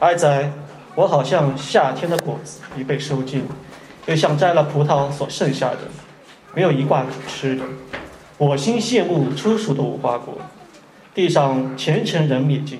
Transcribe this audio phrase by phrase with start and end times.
[0.00, 0.50] 哀哉！
[0.94, 3.44] 我好像夏天的果子已被收尽，
[4.06, 5.78] 又像摘了葡萄所剩下的，
[6.54, 7.62] 没有一挂可吃的。
[8.38, 10.38] 我心羡慕初熟的无花果，
[11.14, 12.78] 地上虔诚人灭尽，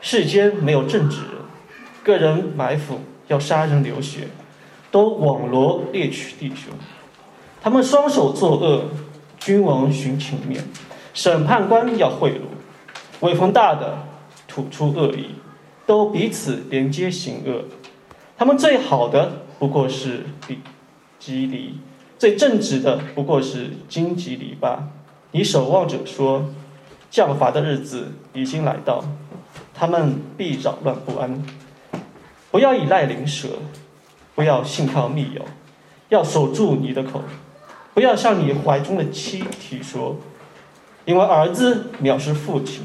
[0.00, 1.30] 世间没有正直人，
[2.04, 4.28] 个人埋伏要杀人流血，
[4.92, 6.72] 都网罗猎取弟兄。
[7.60, 8.84] 他们双手作恶，
[9.40, 10.64] 君王寻情面，
[11.12, 13.98] 审判官要贿赂，威风大的
[14.46, 15.30] 吐出恶意，
[15.86, 17.64] 都彼此连接行恶。
[18.36, 20.58] 他们最好的不过是比
[21.18, 21.78] 基离，
[22.18, 24.78] 最正直的不过是荆棘篱笆。
[25.30, 26.46] 你守望者说，
[27.10, 29.02] 降罚的日子已经来到，
[29.72, 31.42] 他们必扰乱不安。
[32.50, 33.48] 不要依赖灵蛇，
[34.34, 35.42] 不要信靠密友，
[36.08, 37.22] 要守住你的口。
[37.94, 40.16] 不要向你怀中的妻提说，
[41.06, 42.82] 因为儿子藐视父亲，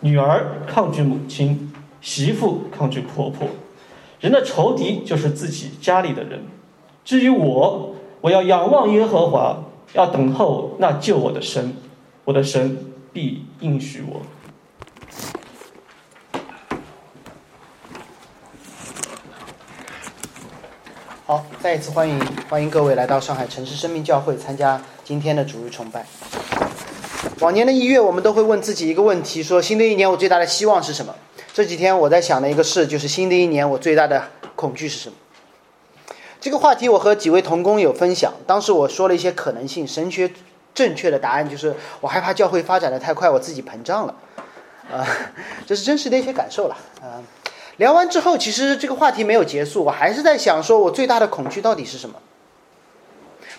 [0.00, 1.72] 女儿抗拒母亲，
[2.04, 3.48] 媳妇抗拒婆婆。
[4.20, 6.44] 人的仇敌就是自己家里的人。
[7.02, 11.74] 至于我，我要仰望耶和华，要等候那救我的神，
[12.24, 14.20] 我的神必应许我。
[21.26, 26.04] 好，再一次欢迎欢迎各位来到上海城市生命教会参加今天的主日崇拜。
[27.40, 31.14] 往年的一月，我们都会问自己一个问题：说新的一年我最大的希望是什么？
[31.54, 34.24] 这几天我在想的一个事，就是新的一年我最大的
[34.56, 35.14] 恐惧是什么？
[36.40, 40.28] 这个话题我和几位同工有分享，当时我说了一些可能性，神学
[40.74, 44.16] 正确的答案就是我害怕教会发展的太快，我自己膨胀了。
[44.92, 45.06] 啊，
[45.64, 46.76] 这是真实的一些感受了。
[47.00, 47.22] 啊。
[47.76, 52.16] 聊完之后，其实这个话题没有结束，我还是在想，说我最大的恐惧到底是什么？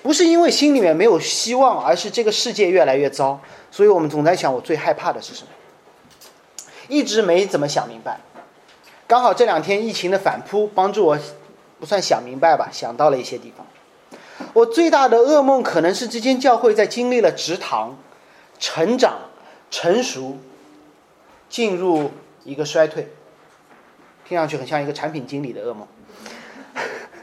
[0.03, 3.39] 不是因为心里面没有希望，而是这个世界越来越糟，
[3.71, 5.47] 所以我们总在想，我最害怕的是什么？
[6.87, 8.19] 一直没怎么想明白。
[9.07, 11.17] 刚好这两天疫情的反扑，帮助我
[11.79, 13.65] 不算想明白吧，想到了一些地方。
[14.53, 17.97] 我最大的噩梦可能是这间教会在经历了直堂、
[18.59, 19.17] 成长、
[19.69, 20.37] 成熟，
[21.49, 22.11] 进入
[22.43, 23.11] 一个衰退。
[24.27, 25.87] 听上去很像一个产品经理的噩梦。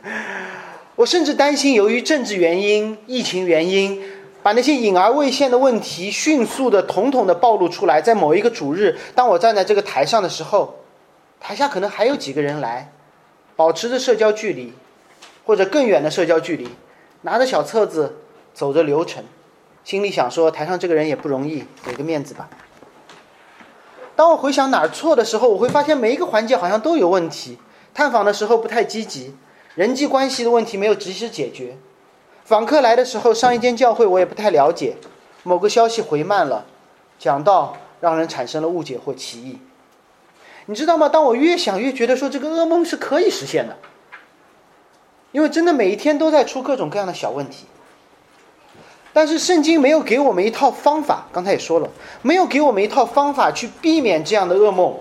[0.94, 4.00] 我甚至担心，由于政治原因、疫情原因，
[4.42, 8.02] 把那些隐而未现的问题迅速的、统统的暴露出来。
[8.02, 10.80] 在某一个主日，当我站在这个台上的时候，
[11.40, 12.92] 台下可能还有几个人来，
[13.54, 14.72] 保持着社交距离，
[15.44, 16.68] 或者更远的社交距离，
[17.22, 18.16] 拿着小册子，
[18.52, 19.24] 走着流程，
[19.84, 22.48] 心里想说：台上这个人也不容易，给个面子吧。
[24.14, 27.58] 当我回想哪儿错的时候，我会发现每一个环节好像都有问题。
[27.94, 29.34] 探访的时候不太积极，
[29.74, 31.76] 人际关系的问题没有及时解决。
[32.52, 34.94] 访客来的时候，上一间教会我也不太了解，
[35.42, 36.66] 某个消息回慢了，
[37.18, 39.58] 讲到让人产生了误解或歧义。
[40.66, 41.08] 你知道吗？
[41.08, 43.78] 当我越想越觉得说这个噩梦是可以实现的，
[45.30, 47.64] 因为真的每一天都在出各种各样的小问题。
[49.14, 51.88] 但是圣经没有给我们一套方法，刚才也说了，
[52.20, 54.94] 没有给我们一套方法去避免这样的噩梦，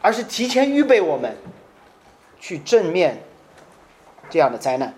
[0.00, 1.36] 而是提前预备我们
[2.40, 3.22] 去正面
[4.30, 4.94] 这样的灾难。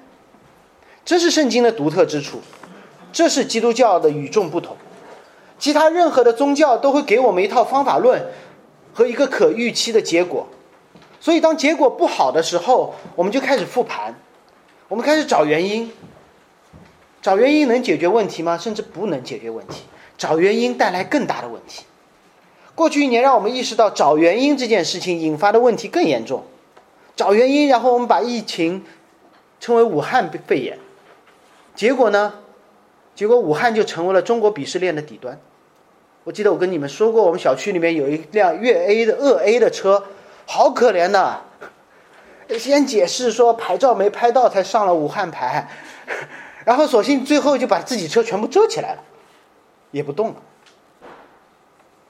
[1.05, 2.41] 这是圣经的独特之处，
[3.13, 4.77] 这是基督教的与众不同。
[5.59, 8.25] 其他任何的宗教都会给我们一套方法论
[8.95, 10.47] 和一个可预期的结果，
[11.21, 14.15] 所以当结果不好的时候，我们就开始复盘，
[14.89, 15.93] 我们开始找原因。
[17.21, 18.57] 找原因能解决问题吗？
[18.57, 19.83] 甚至不能解决问题。
[20.17, 21.85] 找原因带来更大的问题。
[22.75, 26.45] 过去一年让我们意识到，找原因这件事情引发的问题更严重。
[27.15, 28.85] 找原因，然后我们把疫情
[29.61, 30.79] 称为武汉肺炎。
[31.75, 32.35] 结果呢？
[33.15, 35.39] 结果武汉就成为了中国鄙视链的底端。
[36.25, 40.05] 我记得我跟你们说过，我们小区里面有一辆粤 A 的鄂 A 的车，
[40.47, 41.41] 好可怜呐！
[42.59, 45.69] 先解释说牌照没拍到，才上了武汉牌。
[46.65, 49.03] 然后索性最后就把自己车全部遮起来了，
[49.91, 50.37] 也不动了。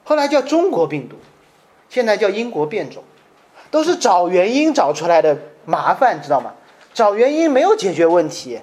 [0.04, 1.16] 后来叫中国病毒，
[1.88, 3.04] 现在叫英国变种，
[3.70, 6.54] 都是找原因找出来的麻烦，知道吗？
[6.92, 8.60] 找原因没有解决问题。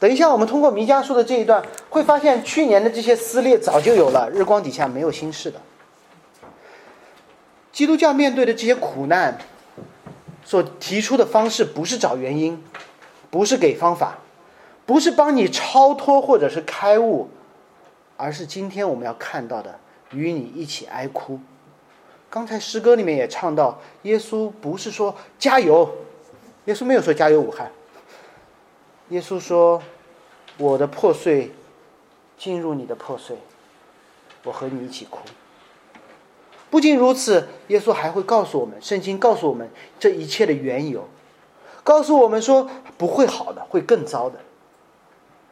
[0.00, 5.60] 等一下，我们通过弥迦书的这一段，会发现去年的这些撕裂早就有了，日光底下没有新事的。
[7.70, 9.38] 基督教面对的这些苦难，
[10.42, 12.60] 所提出的方式不是找原因，
[13.30, 14.18] 不是给方法。
[14.86, 17.28] 不是帮你超脱或者是开悟，
[18.16, 19.78] 而是今天我们要看到的，
[20.10, 21.38] 与你一起哀哭。
[22.28, 25.88] 刚才诗歌里面也唱到，耶稣不是说加油，
[26.64, 27.70] 耶稣没有说加油武汉，
[29.10, 29.82] 耶稣说
[30.56, 31.52] 我的破碎
[32.38, 33.36] 进入你的破碎，
[34.44, 35.20] 我和你一起哭。
[36.70, 39.68] 不仅如此，耶稣还会告诉我们，圣经告诉我们
[39.98, 41.08] 这一切的缘由，
[41.82, 44.38] 告诉我们说不会好的，会更糟的，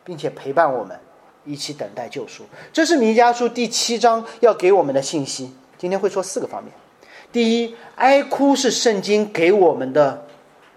[0.04, 0.98] 并且陪伴我们
[1.44, 2.44] 一起等待救赎。
[2.72, 5.52] 这是弥迦书第七章要给我们的信息。
[5.76, 6.72] 今天会说四个方面。
[7.32, 10.24] 第一，哀哭是圣经给我们的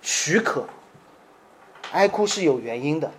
[0.02, 0.66] 许可，
[1.92, 3.12] 哀哭是有原因的，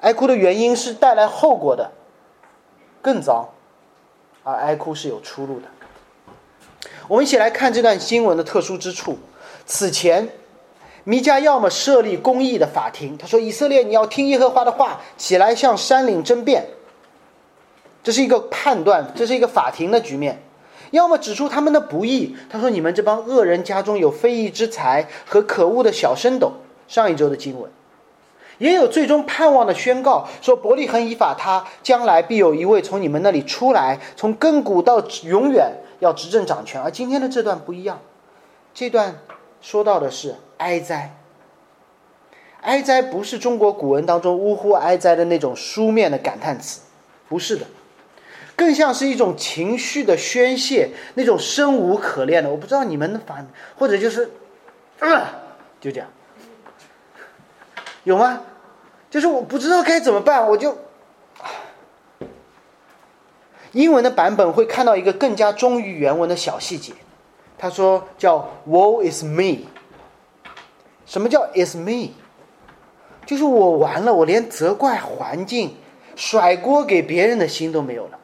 [0.00, 1.90] 哀哭的原因是带来后果的，
[3.00, 3.54] 更糟，
[4.44, 5.66] 而哀哭是有出路的。
[7.08, 9.18] 我们一起来看这段新闻的特殊之处。
[9.64, 10.28] 此前，
[11.04, 16.66] 弥迦要么设立公义的法庭，他说：“以色列，你要听耶和华的话，起来向山岭争辩。”
[18.02, 20.34] 这是一个判断，这是一个法庭的局面；
[20.90, 26.52] 要么指出他们的不义，他说：“你们这帮恶人家中有非义之财和可恶的小升斗。”
[26.92, 27.70] 上一周的经文，
[28.58, 35.72] 也有最终盼望的宣告，说：“伯利恒以法他，将来必有一位从你们那里出来，从亘古到永远。”
[36.02, 38.00] 要执政掌权，而今天的这段不一样，
[38.74, 39.20] 这段
[39.60, 41.14] 说到的是哀哉。
[42.60, 46.80] 哀哉不是中国古文当中呜呼哀哉的那种书面的感叹词，
[47.28, 47.66] 不是的，
[48.56, 52.50] 更像是一种情绪的宣泄，那种生无可恋的。
[52.50, 53.46] 我不知道你们的反，
[53.78, 54.28] 或者就是，
[55.80, 56.08] 就这样，
[58.04, 58.40] 有吗？
[59.10, 60.76] 就是我不知道该怎么办，我就。
[63.72, 66.92] 英文的版本会看到一个更加忠于原文的小细节，
[67.58, 69.66] 他说叫 “Woe is me”。
[71.04, 72.12] 什么叫 “is me”？
[73.26, 75.76] 就是我完了，我连责怪环境、
[76.16, 78.18] 甩锅给别人的心都没有了。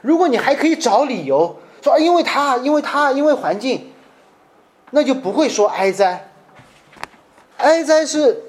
[0.00, 3.92] 如果你还可以找理由说因为他、因为他、因为环境，
[4.90, 6.30] 那就不会说哀哉。
[7.58, 8.42] 哀哉是。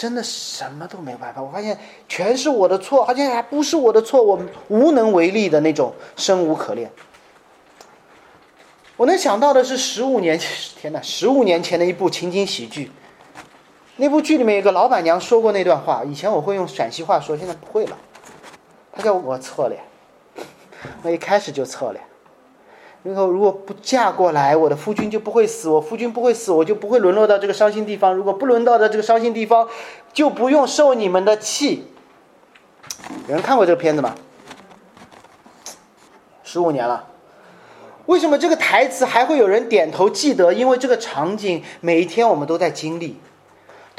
[0.00, 6.90] 真的什么都没办法，我发现全是我的错，好像还不是我的错，我无能为力的那种生无可恋。
[8.96, 10.50] 我能想到的是十五年前，
[10.80, 12.90] 天哪，十五年前的一部情景喜剧，
[13.96, 17.98] 那部剧里面有个老板娘说过那段话，以前我会用陕西话说，现在不会了。
[18.94, 19.76] 他叫我错了，
[21.04, 22.00] 我一开始就错了。
[23.02, 28.12] 然后，如果不嫁过来，我的夫君就不会死；我夫君不会死，我就不会沦落到这个伤心地方。
[28.14, 29.66] 如果不沦落到这个伤心地方，
[30.12, 31.86] 就不用受你们的气。
[33.26, 34.14] 有人看过这个片子吗？
[36.44, 37.06] 十五年了，
[38.04, 40.52] 为什么这个台词还会有人点头记得？
[40.52, 43.16] 因为这个场景每一天我们都在经历。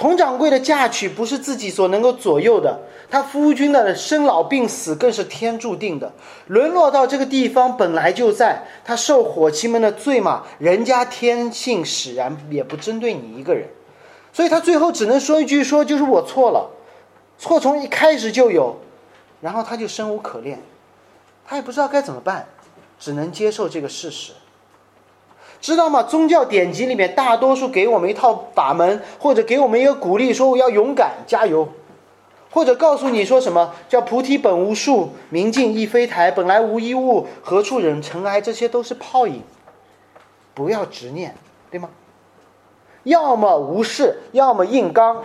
[0.01, 6.11] 佟掌柜的嫁娶不是自己所能够左右的，他夫君的生老病死更是天注定的。
[6.47, 13.67] 沦落到这个地方本来就在，他受伙计们的罪嘛，人家天性使然，也不针对你一个人，
[14.33, 16.71] 所以他最后只能说一句：说就是我错了，
[17.37, 18.77] 错从一开始就有，
[19.39, 20.59] 然后他就生无可恋，
[21.45, 22.47] 他也不知道该怎么办，
[22.97, 24.31] 只能接受这个事实。
[25.61, 26.01] 知道吗？
[26.01, 31.69] 宗教典籍里面大多数给我们一套法门，或者给我们一个鼓励，说我要勇敢加油，
[32.49, 38.41] 或者告诉你说什么叫菩提本无树，明镜亦非台，本来无一物，何处惹尘埃？
[38.41, 39.43] 这些都是泡影，
[40.55, 41.35] 不要执念，
[41.69, 41.89] 对吗？
[43.03, 45.23] 要么无视，要么硬刚，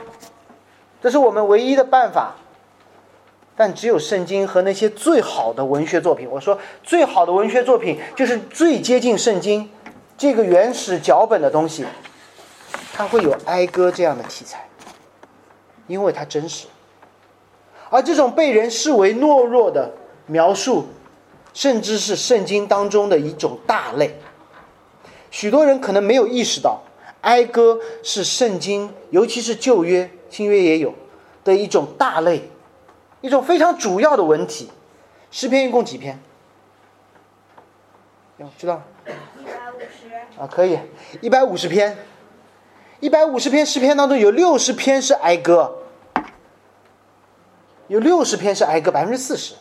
[1.03, 2.35] 这是我们唯一的办法。
[3.57, 9.71] 但只有圣经和那些最好的文学作品，我说最好的文学作品就是最接近圣经。
[10.19, 11.85] 这个原始脚本的东西，
[12.93, 14.67] 它会有哀歌这样的题材，
[15.87, 16.67] 因为它真实。
[17.91, 19.93] 而这种被人视为懦弱的
[20.27, 20.87] 描述，
[21.53, 24.19] 甚至是圣经当中的一种大类。
[25.31, 26.81] 许多人可能没有意识到，
[27.21, 30.95] 哀歌是圣经，尤其是旧约、新约也有
[31.45, 32.51] 的一种大类，
[33.21, 34.71] 一种非常主要的文体。
[35.31, 36.19] 诗篇一共几篇？
[38.39, 38.83] 要知道。
[40.39, 40.79] 啊，可以，
[41.23, 41.97] 一百五十篇，
[43.01, 45.79] 一百五十篇诗篇当中有六十篇是哀歌，
[47.89, 49.55] 有六十篇是哀歌，百分之四十，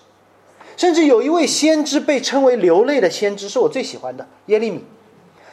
[0.76, 4.84] 甚至有一位先知被称为流泪的先知，是我最喜欢的耶利米，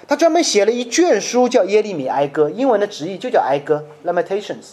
[0.09, 4.73] 他专门写了一卷书叫《耶利米哀歌》，英文的直译就叫哀歌 （Lamentations），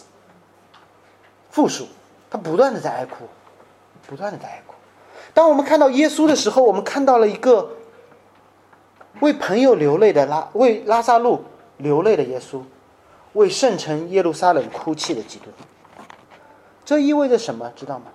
[1.50, 1.86] 复数，
[2.28, 3.28] 他不断的在哀哭，
[4.08, 4.74] 不断的在哀哭。
[5.32, 7.76] 当我们看到耶稣的时候，我们看到了一个。
[9.18, 11.44] 为朋友流泪的拉，为拉萨路
[11.78, 12.62] 流泪的耶稣，
[13.32, 15.46] 为圣城耶路撒冷哭泣的基督。
[16.84, 17.70] 这意味着什么？
[17.74, 18.06] 知道吗？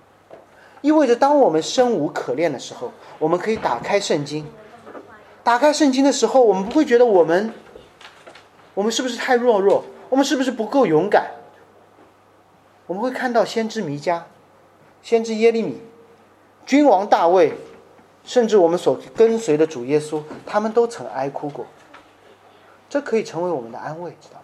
[0.80, 4.46] 意味着当我们生无可恋的时候，我们可以打开圣经。
[5.44, 7.52] 打开圣经的时候，我们不会觉得我们，
[8.74, 9.84] 我们是不是太懦弱？
[10.08, 11.26] 我们是不是不够勇敢？
[12.86, 14.22] 我们会看到先知弥迦，
[15.02, 15.80] 先知耶利米，
[16.64, 17.52] 君王大卫。
[18.26, 21.64] 甚至我们所跟随的主耶稣，他们都曾哀哭过。
[22.90, 24.42] 这可以成为我们的安慰，知道吗？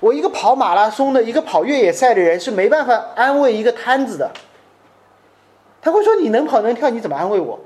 [0.00, 4.32] 我一个跑马拉松的，一个跑越野赛的人是没办法安慰一个瘫子的。
[5.80, 7.60] 他会说：“你能跑能跳，你怎么安慰我？”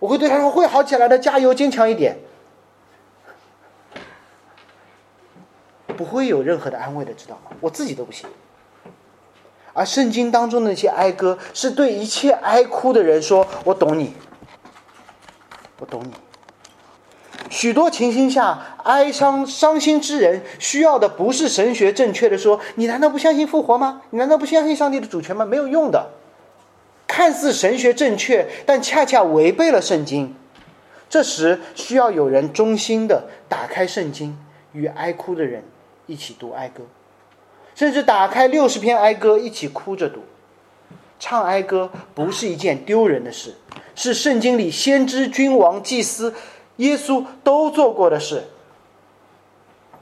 [0.00, 2.16] 我会对他说：“会好起来的，加油，坚强一点。”
[5.96, 7.52] 不会有任何的安慰的，知道吗？
[7.60, 8.28] 我自己都不行。
[9.74, 14.14] 而圣经当中的那些哀歌，是对一切哀哭的人说：“我懂你，
[15.78, 16.12] 我懂你。”
[17.50, 24.02] 许多情形下，哀伤、伤心之人需要的不是神学正确的说：“你难道不相信复活吗？
[24.10, 26.10] 你难道不相信上帝的主权吗？”没有用的。
[27.06, 30.34] 看似神学正确，但恰恰违背了圣经。
[31.08, 34.36] 这时需要有人衷心的打开圣经，
[34.72, 35.62] 与哀哭的人
[36.06, 36.82] 一起读哀歌，
[37.74, 40.20] 甚至打开六十篇哀歌一起哭着读。
[41.18, 43.54] 唱哀歌不是一件丢人的事，
[43.94, 46.34] 是圣经里先知、君王、祭司。
[46.78, 48.42] 耶稣都做过的事。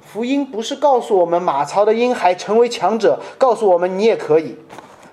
[0.00, 4.56] 福音不是告诉我们马槽的婴孩成为强者，告诉我们你也可以。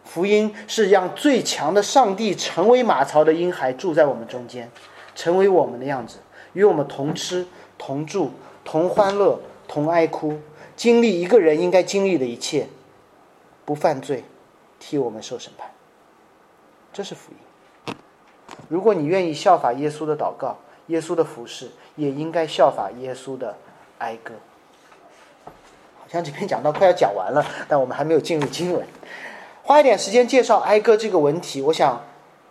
[0.05, 4.71] 福音是让最强的上帝成为马槽的婴孩，住在我们中间，
[5.13, 6.19] 成为我们的样子，
[6.53, 7.45] 与我们同吃、
[7.77, 8.31] 同住、
[8.63, 10.39] 同欢乐、同哀哭，
[10.79, 12.69] 经历一个人应该经历的一切，
[13.65, 14.23] 不犯罪，
[14.79, 15.69] 替我们受审判。
[16.93, 17.95] 这是福音。
[18.69, 20.57] 如果你愿意效法耶稣的祷告。
[20.87, 23.55] 耶稣的服饰也应该效法耶稣的
[23.99, 24.33] 哀歌。
[25.99, 28.83] 好像这篇讲到快要讲完了，但我们还没有进入经文。
[29.61, 32.01] 花一点时间介绍哀歌这个文体，我想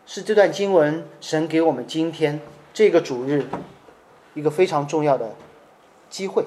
[0.06, 2.40] 是这段经文神给我们今天
[2.72, 3.44] 这个主日
[4.34, 5.34] 一个非常重要的
[6.08, 6.44] 机会，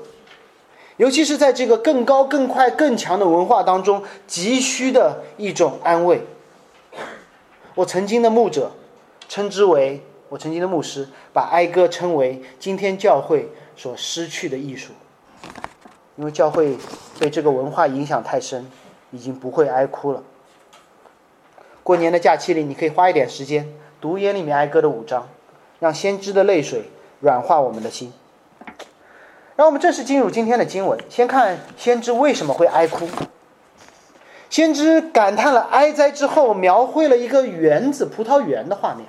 [1.01, 6.21] 尤其是在这个更高、更快、更强的文化当中，急需的一种安慰。
[7.73, 8.73] 我曾经的牧者
[9.27, 10.03] 称之为。
[10.29, 14.93] 我曾经的牧师把哀歌称为今天教会所失去的艺术，
[16.15, 16.77] 因为教会
[17.19, 18.71] 被这个文化影响太深，
[19.11, 20.23] 已经不会哀哭了。
[21.83, 23.67] 过年的假期里，你可以花一点时间
[23.99, 25.27] 读耶利米哀歌的五章，
[25.81, 26.83] 让先知的泪水
[27.19, 28.13] 软化我们的心。
[29.61, 33.07] 让我们正式进入今天的经文，先看先知为什么会哀哭。
[34.49, 39.05] 先知感叹了哀哉之后，描绘了一个园子葡萄园的画面。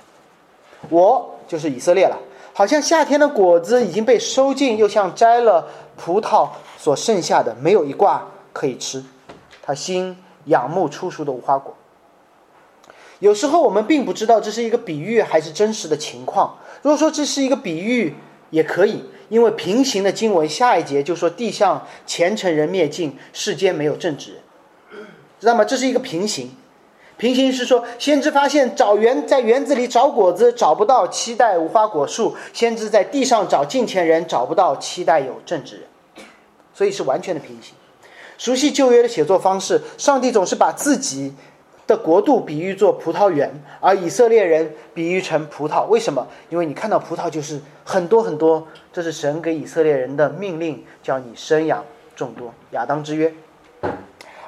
[0.91, 2.19] 我就是以色列了，
[2.53, 5.67] 好像夏天的果子已经被收尽，又像摘了
[5.97, 9.03] 葡萄所剩下的，没有一挂可以吃。
[9.63, 11.73] 他心仰慕初熟的无花果。
[13.17, 16.57] 有时候我们并不知道这是一个比喻还是真实的情况。
[16.83, 18.13] 如果说这是一个比喻，
[18.53, 24.41] 也可以，因为平行的经文下一节就说地上虔诚人灭尽，世间没有正直人，
[25.39, 25.65] 知道吗？
[25.65, 26.55] 这是一个平行。
[27.17, 35.85] 平行是说，先知发现找园在园子里找果子找不到，期待无花果树；先知在地上找近前人找不到，期待有正直人。
[36.75, 37.73] 所以是完全的平行。
[38.37, 41.33] 熟悉旧约的写作方式，上帝总是把自己
[41.85, 45.85] 的国度比喻作葡萄园，而以色列人比喻成葡萄。
[45.87, 46.27] 为什么？
[46.49, 51.83] 因为你看到葡萄就是很多很多，这是神给以色列人的命令，叫你生养
[52.15, 52.53] 众多。
[52.71, 53.33] 亚当之约。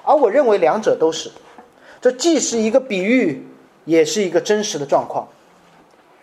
[0.03, 1.31] 而我认为两者都是。
[1.99, 3.47] 这既是一个比喻，
[3.85, 5.27] 也是一个真实的状况。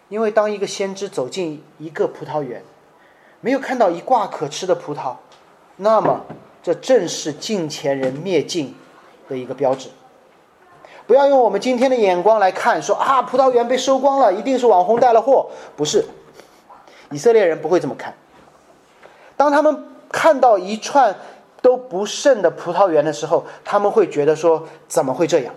[0.09, 2.63] 因为当一个先知走进一个葡萄园，
[3.41, 5.17] 没有看到一挂可吃的葡萄，
[5.77, 6.25] 那么
[6.63, 8.75] 这正是近前人灭尽
[9.29, 9.89] 的一个标志。
[11.07, 15.51] 不要用我们今天的眼光来看，说啊，葡萄园被收光了，一定是网红带了货。
[15.77, 16.05] 不是，
[17.11, 18.15] 以色列人不会这么看。
[19.37, 21.15] 当他们看到一串
[21.61, 25.55] 都不剩的葡萄园的时候，他们会觉得说，怎么会这样？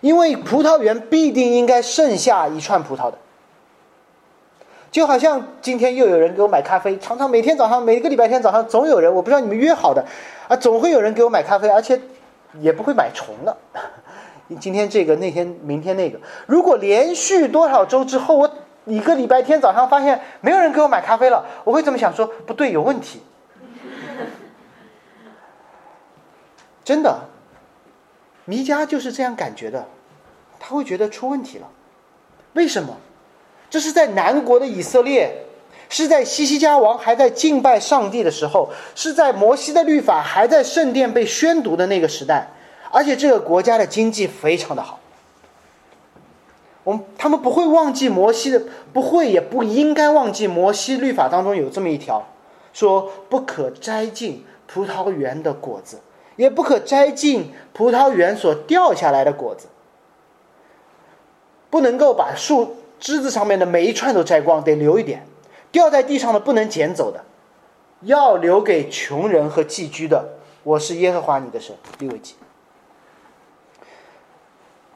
[0.00, 3.18] 因为葡萄园必定应该剩下一串葡萄的，
[4.90, 10.04] 就好像今天又有人给我买咖啡，常常每天早上每个礼拜天早上总有人，我不知道你们约好的，
[10.48, 12.00] 啊，总会有人给我买咖啡，而且
[12.60, 13.56] 也不会买重的。
[14.60, 18.50] 今天这个，那天明天那个，如果连续多少周之后，我
[18.84, 23.22] 一个礼拜天早上发现没有人给我买咖啡了，我会这么想说，不对，有问题。
[26.84, 27.28] 真的。
[28.44, 29.86] 弥迦就是这样感觉的，
[30.58, 31.68] 他会觉得出问题了。
[32.54, 32.96] 为什么？
[33.70, 35.46] 这是在南国的以色列，
[35.92, 42.48] 是在西西家王还在敬拜上帝的时候，是在摩西的律法还在圣殿被宣读的那个时代，
[42.90, 44.98] 而且这个国家的经济非常的好。
[46.82, 48.62] 我们他们不会忘记摩西的，
[48.94, 52.26] 不会也不应该忘记摩西律法当中有这么一条，
[52.72, 56.00] 说不可摘尽葡萄园的果子。
[56.36, 59.66] 也不可摘尽葡萄园所掉下来的果子。
[61.68, 65.20] 不能够把树枝子上面的每一串都摘光，得留一点；
[65.72, 67.24] 掉在地上的不能捡走的，
[68.02, 70.34] 要留给穷人和寄居的。
[70.62, 71.74] 我是耶和华你的神。
[71.98, 72.34] 利未记。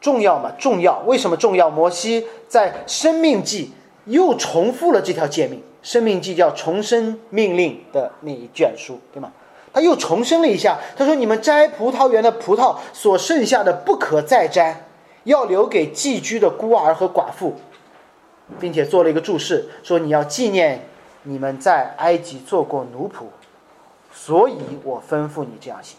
[0.00, 0.52] 重要吗？
[0.56, 1.00] 重要。
[1.06, 1.68] 为什么重要？
[1.68, 3.72] 摩西在生命记
[4.04, 5.60] 又重复了这条诫命。
[5.82, 9.32] 生命记叫重生命令的那一卷书，对吗？
[9.72, 14.86] 他又重申了一下，他说：“你们摘葡萄园的葡萄所剩下的不可再摘，
[15.24, 17.54] 要留给寄居的孤儿和寡妇，
[18.58, 20.88] 并且做了一个注释，说你要纪念
[21.24, 23.24] 你们在埃及做过奴仆，
[24.12, 25.98] 所以我吩咐你这样行。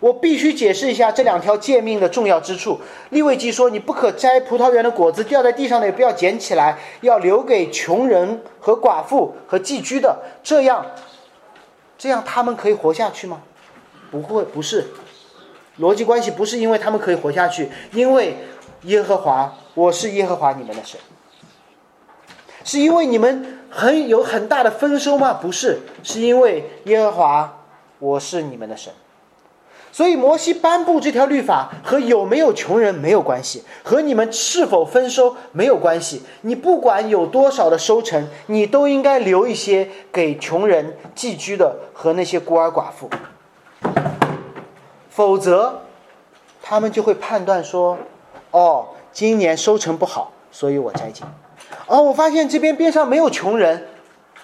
[0.00, 2.80] 我必须解释一下这两条诫命的重要之处。
[3.10, 10.86] 利未记说，你不可摘葡萄园的果子掉在地上的也不要捡起来，要留给穷人和寡妇和寄居的，这样。”
[11.98, 13.42] 这样他们可以活下去吗？
[14.12, 14.86] 不会，不是。
[15.80, 18.36] 逻辑关系不是因为他们可以活下去，因为
[18.82, 21.00] 耶和华，我是耶和华你们的神。
[22.68, 25.32] 是因为你们很有很大的丰收吗？
[25.32, 27.60] 不是，是因为耶和华，
[27.98, 28.92] 我是你们的神。
[29.90, 36.22] 所以摩西颁布这条律法和有没有穷人没有关系，和你们是否丰收没有关系。
[36.42, 43.08] 你不管有多少的收成，你都应该留一些给穷人寄居的和那些孤儿寡妇。
[45.08, 45.84] 否则，
[46.62, 47.96] 他们就会判断说
[48.52, 51.24] ：“哦，今年收成不好，所以我摘尽。
[51.86, 53.86] 哦，我发现这边边上没有穷人，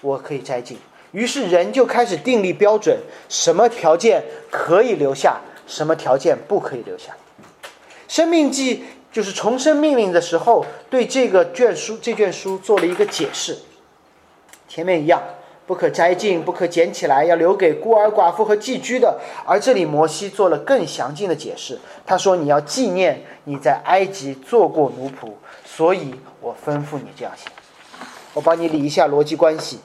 [0.01, 0.77] 我可以摘尽。”
[1.11, 7.15] 于是人就开始订立标准，什么条件可以留下，什么条件不可以留下。
[8.09, 13.57] 生命记就是重生命令的时候，对这个卷书这卷书做了一个解释。
[14.67, 15.23] 前面一样，
[15.65, 19.17] 不可摘尽，不可捡起来，要留给孤儿寡妇和寄居的。
[19.45, 25.31] 而这里摩西做了更详尽的解释，他说你要纪念你在埃及做过奴仆，
[25.75, 27.51] 所以我吩咐你这样行。
[28.33, 29.79] 我帮你理一下逻辑关系。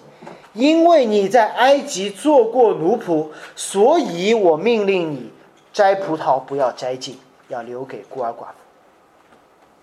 [0.52, 5.32] 因为你在埃及做过奴仆，所以我命令你
[5.72, 8.54] 摘葡萄不要摘尽，要留给孤儿寡妇。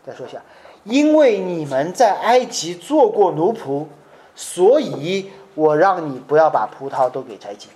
[0.05, 0.41] 再说一下，
[0.84, 3.88] 因为你们在埃及做过奴仆，
[4.36, 7.69] 所以我让你不要把葡萄都给摘尽。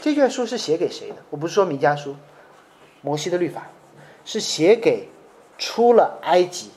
[0.00, 1.16] 这卷书是写给谁的？
[1.30, 2.16] 我不是说米迦书，
[3.02, 3.68] 摩西的律法
[4.24, 5.08] 是写给
[5.60, 6.70] 出了埃及、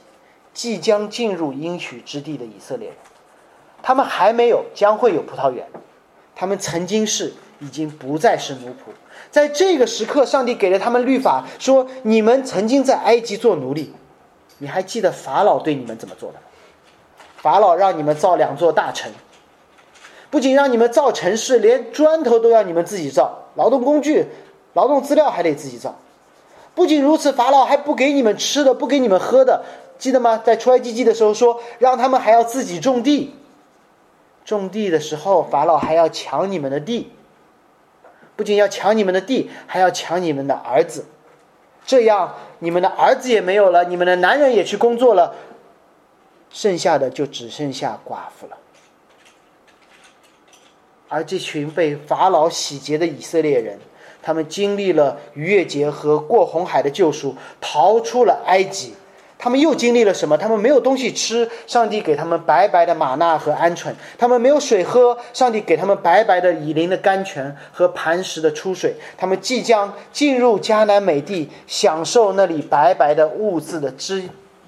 [0.54, 2.98] 即将进入应许之地的以色列人。
[3.82, 5.66] 他们还没有，将会有葡萄园。
[6.36, 8.94] 他们曾经是，已经不再是奴仆。
[9.32, 13.94] 在这个时刻，上帝给了他们律法，说：“你们曾经在埃及做奴隶，
[14.60, 16.40] 你还记得法老对你们怎么做的？
[17.38, 19.12] 法老让你们造两座大城，
[20.30, 24.26] 不仅让你们造城市，连砖头都要你们自己造，劳动工具、
[24.74, 25.96] 劳动资料还得自己造。
[26.76, 29.64] 不仅如此，法老还不给你们吃的，不给你们喝的，
[29.98, 30.38] 记得吗？
[30.38, 33.36] 在出埃及记的时候说，让他们还要自己种地。”
[34.44, 37.12] 种地的时候，法老还要抢你们的地，
[38.36, 41.06] 不仅要抢你们的地，还要抢你们的儿子，
[41.86, 45.34] 这样你们的儿子也没有了，你们的男人也去工作了，
[46.50, 48.58] 剩下的就只剩下寡妇了。
[51.08, 53.80] 而这群被法老洗劫的以色列人，
[54.24, 58.94] 他们经历了逾越节和过红海的救赎，逃出了埃及。
[59.38, 60.38] 他们又经历了什么？
[60.38, 68.96] 他们没有东西吃，上帝给他们白白的玛纳和鹌鹑；他们没有水喝，上帝给他们白白的以琳的甘泉和磐石的出水。
[69.18, 74.24] 他们即将进入迦南美地，享受那里白白的物资的资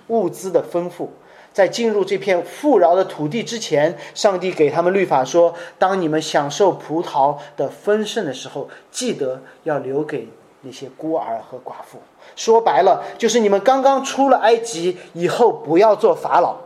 [0.07, 1.13] 物资的丰富。
[1.55, 10.27] 在进入这片富饶的土地之前，上帝给他们律法说：当你们享受葡萄的丰盛的时候，记得要留给
[10.63, 11.99] 那些孤儿和寡妇。
[12.35, 16.57] 说白了，就是你们刚刚出了埃及以后，不要做法老，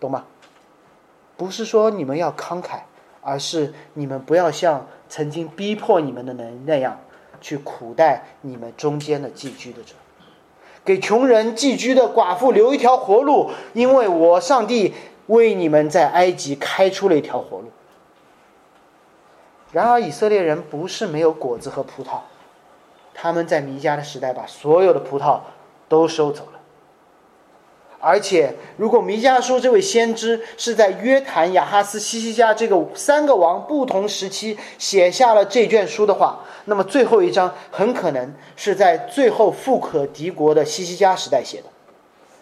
[0.00, 0.24] 懂吗？
[1.36, 2.80] 不是说你们要慷慨，
[3.20, 6.98] 而是你们不要像曾经逼迫你们的人那样，
[7.40, 9.94] 去苦待你们中间的寄居的者，
[10.86, 14.94] 给穷人寄居的寡妇留一条活路，因为我上帝
[15.26, 17.64] 为你们在埃及开出了一条活路。
[19.72, 22.20] 然而，以色列人不是没有果子和葡萄。
[23.12, 25.40] 他们在弥迦的时代把所有的葡萄
[25.88, 26.55] 都收走了，
[27.98, 41.64] 而且如果弥迦说这位先知是在约坦、亚哈斯、西西家这个三个王不同时期写下了这卷书的话，那么最后一章很可能是在最后富可敌国的西西家时代写的，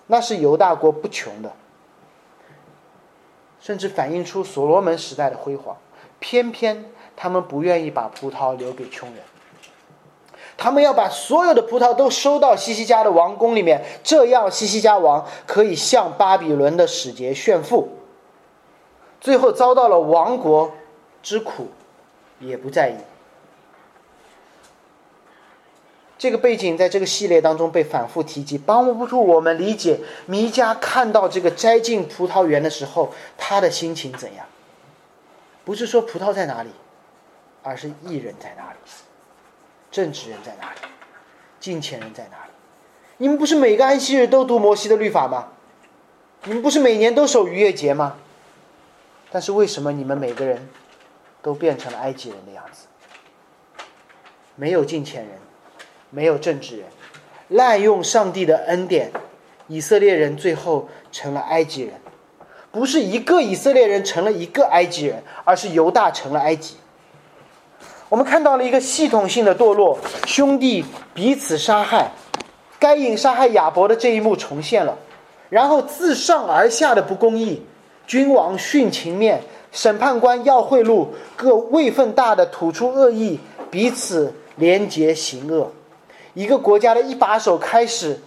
[0.08, 1.52] 那是犹大国不穷的，
[3.60, 5.76] 甚至反映出所罗门时代的辉煌，
[6.18, 6.84] 偏偏
[7.16, 9.18] 他们不愿意把葡萄留给穷人。
[10.56, 17.88] 他们要把所有的葡萄都收到西西家的王宫里面，这样西西家王可以向巴比伦的使节炫富。
[19.20, 20.72] 最后遭到了亡国
[21.22, 21.68] 之苦，
[22.38, 22.96] 也不在意。
[26.16, 34.46] 这个背景在这个系列当中被反复提及，帮助我们理解弥迦看到这个摘进葡萄园的时候，他的心情怎样。
[35.64, 36.70] 不是说葡萄在哪里，
[37.62, 38.78] 而是艺人在哪里，
[39.94, 40.80] 正直人在哪里，
[41.60, 42.50] 金钱人在哪里？
[43.18, 45.50] 你们不是每个安息日都读摩西的律法吗？
[46.42, 48.16] 你们不是每年都守逾越节吗？
[49.30, 50.68] 但是为什么你们每个人
[51.42, 52.88] 都变成了埃及人的样子？
[54.56, 55.38] 没有金钱人，
[56.10, 56.86] 没有政治人，
[57.46, 59.12] 滥用上帝的恩典，
[59.68, 62.00] 以色列人最后成了埃及人。
[62.72, 66.78] 不是一个以色列人成了一个埃及人，而是犹大成了埃及。
[68.14, 72.12] 我们看到了一个系统性的堕落，兄弟彼此杀害，
[72.78, 74.96] 该隐杀害亚伯的这一幕重现了。
[75.48, 77.60] 然后自上而下的不公义，
[78.06, 85.72] 君王徇情面，审判官要贿赂，各位分大的吐出恶意，彼此连结行恶。
[86.34, 88.20] 一个国家的一把手开始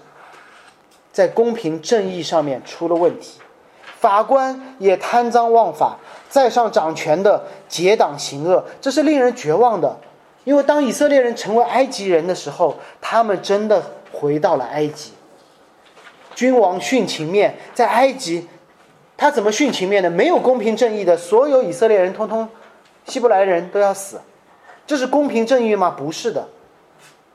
[1.13, 3.39] 在公平正义上面出了问题。
[4.00, 5.98] 法官也贪赃枉法，
[6.30, 9.98] 在上掌权的结党行恶，这是令人绝望的。
[10.44, 13.84] 因为当以色列人成为埃及人的时候，他们真的
[14.14, 15.12] 回到了埃及。
[16.36, 18.48] 君王殉情面，在埃及，
[19.18, 20.10] 他怎么殉情面的？
[20.10, 22.48] 没有公平正义的，所有以色列人通通，
[23.06, 24.22] 希伯来人都要死，
[24.86, 25.90] 这是公平正义吗？
[25.98, 26.48] 不是的。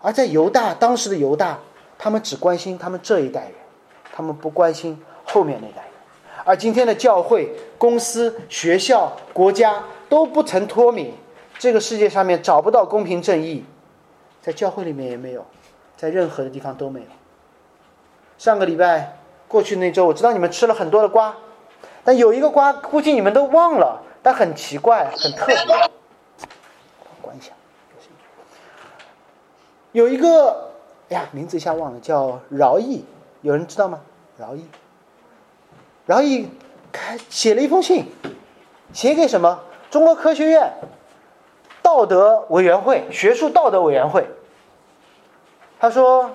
[0.00, 1.58] 而在犹大，当时的犹大，
[1.98, 3.52] 他们只关心他们这一代人，
[4.14, 5.91] 他们不关心后面那代人。
[6.44, 11.14] 而今天的教会、公司、学校、国家都不曾脱敏，
[11.58, 13.64] 这个世界上面找不到公平正义，
[14.40, 15.46] 在教会里面也没有，
[15.96, 17.06] 在任何的地方都没有。
[18.38, 21.36] 上个礼拜过去那周，我知道你们吃了很多的瓜，
[22.02, 25.56] 但有一个瓜估计你们都忘了，但很奇怪，很特别。
[27.20, 27.52] 关一下，
[29.92, 30.72] 有一个，
[31.08, 33.04] 哎呀，名字一下忘了，叫饶毅，
[33.42, 34.00] 有人知道吗？
[34.36, 34.66] 饶毅。
[36.12, 36.46] 然后一
[36.92, 38.04] 开写了一封信，
[38.92, 39.60] 写给什么？
[39.90, 40.74] 中国科学院
[41.80, 44.26] 道德委员会、学术道德委员会。
[45.80, 46.32] 他说：“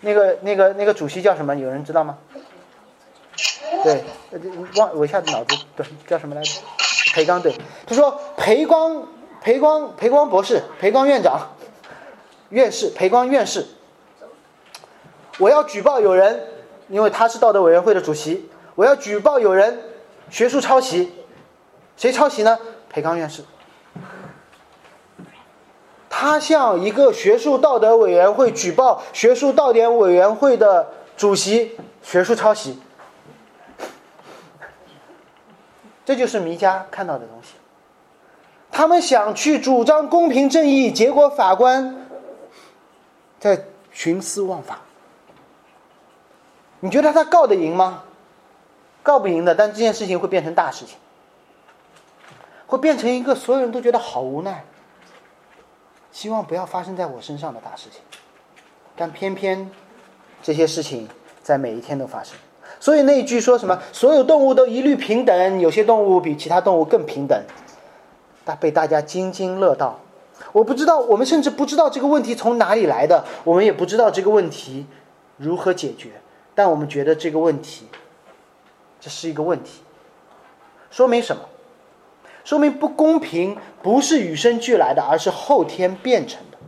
[0.00, 1.54] 那个、那个、那个主席叫什么？
[1.54, 2.16] 有人知道吗？”
[3.84, 4.04] 对，
[4.76, 6.62] 忘我一下子脑子对叫什么来着？
[7.12, 7.54] 裴刚对。
[7.86, 9.06] 他说：“裴光、
[9.42, 11.54] 裴光、裴光博士、裴光院长、
[12.48, 13.66] 院士、裴光院士，
[15.38, 16.46] 我要举报有人，
[16.88, 19.82] 因为他是道德委员会的主席。”我要举报有人
[20.30, 21.12] 学术抄袭，
[21.96, 22.58] 谁抄袭呢？
[22.88, 23.42] 裴刚院士，
[26.08, 32.78] 他向一个学术道德委员会举报学术道德委员会的主席学术抄袭，
[36.04, 37.54] 这就是弥迦看到的东西。
[38.70, 42.06] 他们想去主张公平正义，结果法官
[43.38, 44.80] 在徇私枉法。
[46.80, 48.04] 你觉得他告得赢吗？
[49.02, 50.96] 告不赢的，但这件事情会变成大事情，
[52.66, 54.64] 会变成一个所有人都觉得好无奈，
[56.12, 58.00] 希望不要发生在我身上的大事情，
[58.94, 59.70] 但偏偏
[60.42, 61.08] 这些事情
[61.42, 62.36] 在每一天都发生。
[62.80, 67.40] 所以那一句说什么“所有动物都一律平等”，有些动物比其他动物更平等，
[68.44, 70.00] 大被大家津津乐道。
[70.52, 74.86] 我不知道，我们甚至不知道这个问题从哪里来的，我们也不知道这个问题
[75.36, 76.10] 如何解决，
[76.54, 77.86] 但我们觉得这个问题。
[79.02, 79.82] 这是一个问题，
[80.92, 81.42] 说明什么？
[82.44, 86.58] 说明不公平不是与生俱来的，而是后天变成的。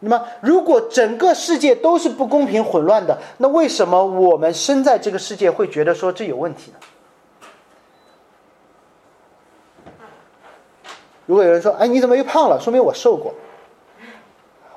[0.00, 6.76] 那么，如果整个世界都是不公平、混乱的，那为什么我们生在这个世界会觉得说这有问题呢？
[11.24, 13.34] 如果有人说：“哎，你怎么又胖了？”说明我瘦过。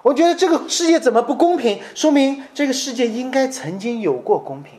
[0.01, 1.81] 我觉得这个世界怎么不公平？
[1.93, 4.78] 说明这个世界应该曾经有过公平。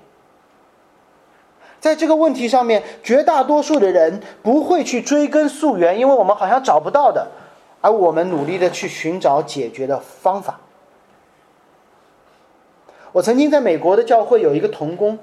[1.81, 7.29] 在这个问题上面，绝大多数的人不会去追根溯源，因为我们好像找不到的，
[7.81, 10.61] 而我们努力的去寻找解决的方法。
[13.12, 15.19] 我曾经在美国的教会有一个童工，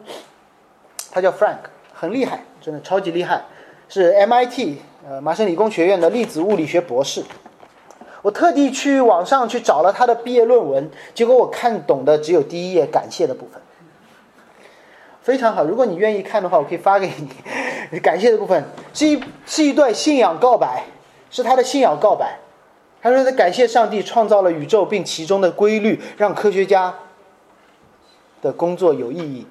[1.12, 3.46] 他叫 Frank，很厉害，真的超级厉害，
[3.88, 7.24] 是 MIT 呃麻省理工学院的粒子物理学博士。
[8.24, 13.62] 我特地去网上去找了他的毕业论文，结果我看懂的只有第一页感谢的部分。
[15.28, 18.00] 非常好，如果你愿意看的话，我可以发给你。
[18.00, 18.64] 感谢的部分
[18.94, 20.86] 是一是一段信仰告白，
[21.30, 22.40] 是他的信仰告白。
[23.02, 26.96] 他说：“他感谢上帝创造了宇宙，并其中的规律让科学家
[28.42, 29.46] 的工作有意义。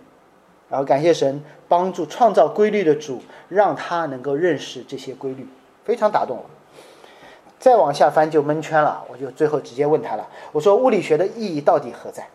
[0.70, 5.46] 然后感谢神帮助创造规律的主，让他能够认识这些规律，
[5.84, 6.46] 非常打动我。
[7.58, 10.26] 再往下翻就蒙圈了，我就最后直接问他了。
[10.52, 12.26] 我说物理学的意义到底何在？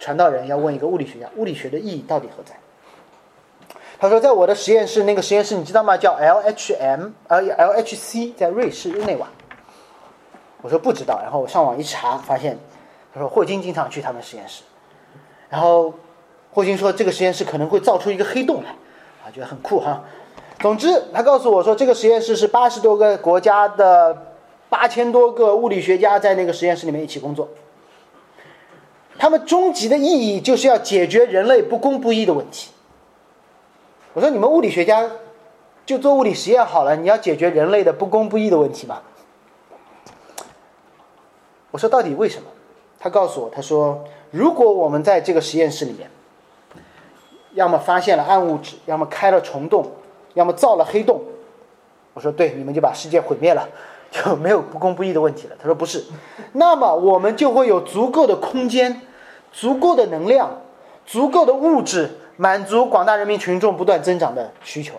[0.00, 2.56] 传道人要问一个物理学家，物理学的意义到底何在？
[4.00, 5.94] 他说，在我的实验室，那个实验室你知道吗？
[5.94, 9.28] 叫 LHM，呃，LHC，在瑞士日内瓦。
[10.62, 12.58] 我说不知道，然后我上网一查，发现
[13.12, 14.62] 他说霍金经常去他们实验室，
[15.50, 15.92] 然后
[16.50, 18.70] 霍金说这个实验室可能会造出一个黑洞来，
[19.22, 20.02] 啊，觉得很酷哈。
[20.60, 24.34] 总之，他告诉我说，这个实验室是八十多个国家的
[24.70, 27.46] 八千多个物理学家在那个实验室里面一起工作。
[29.20, 32.70] 他们终极的意义就是要解决人类不公不义的问题。
[34.14, 35.10] 我说，你们物理学家
[35.84, 39.02] 就做物理实验好了，你要解决人类的不公不义的问题吗？
[41.70, 42.48] 我说，到底为什么？
[42.98, 46.10] 他告诉我，他说，如果我们在这个实验室里面，
[47.52, 49.92] 要么发现了暗物质，要么开了虫洞。
[50.34, 51.20] 要么造了黑洞，
[52.14, 53.68] 我说对，你们就把世界毁灭了，
[54.12, 55.56] 就没有不公不义的问题了。
[55.58, 56.04] 他说不是，
[56.52, 59.02] 那么我们就会有足够的空间、
[59.52, 60.60] 足够的能量、
[61.06, 64.94] 足够的物质，满足广大人民群众不断增长的需求。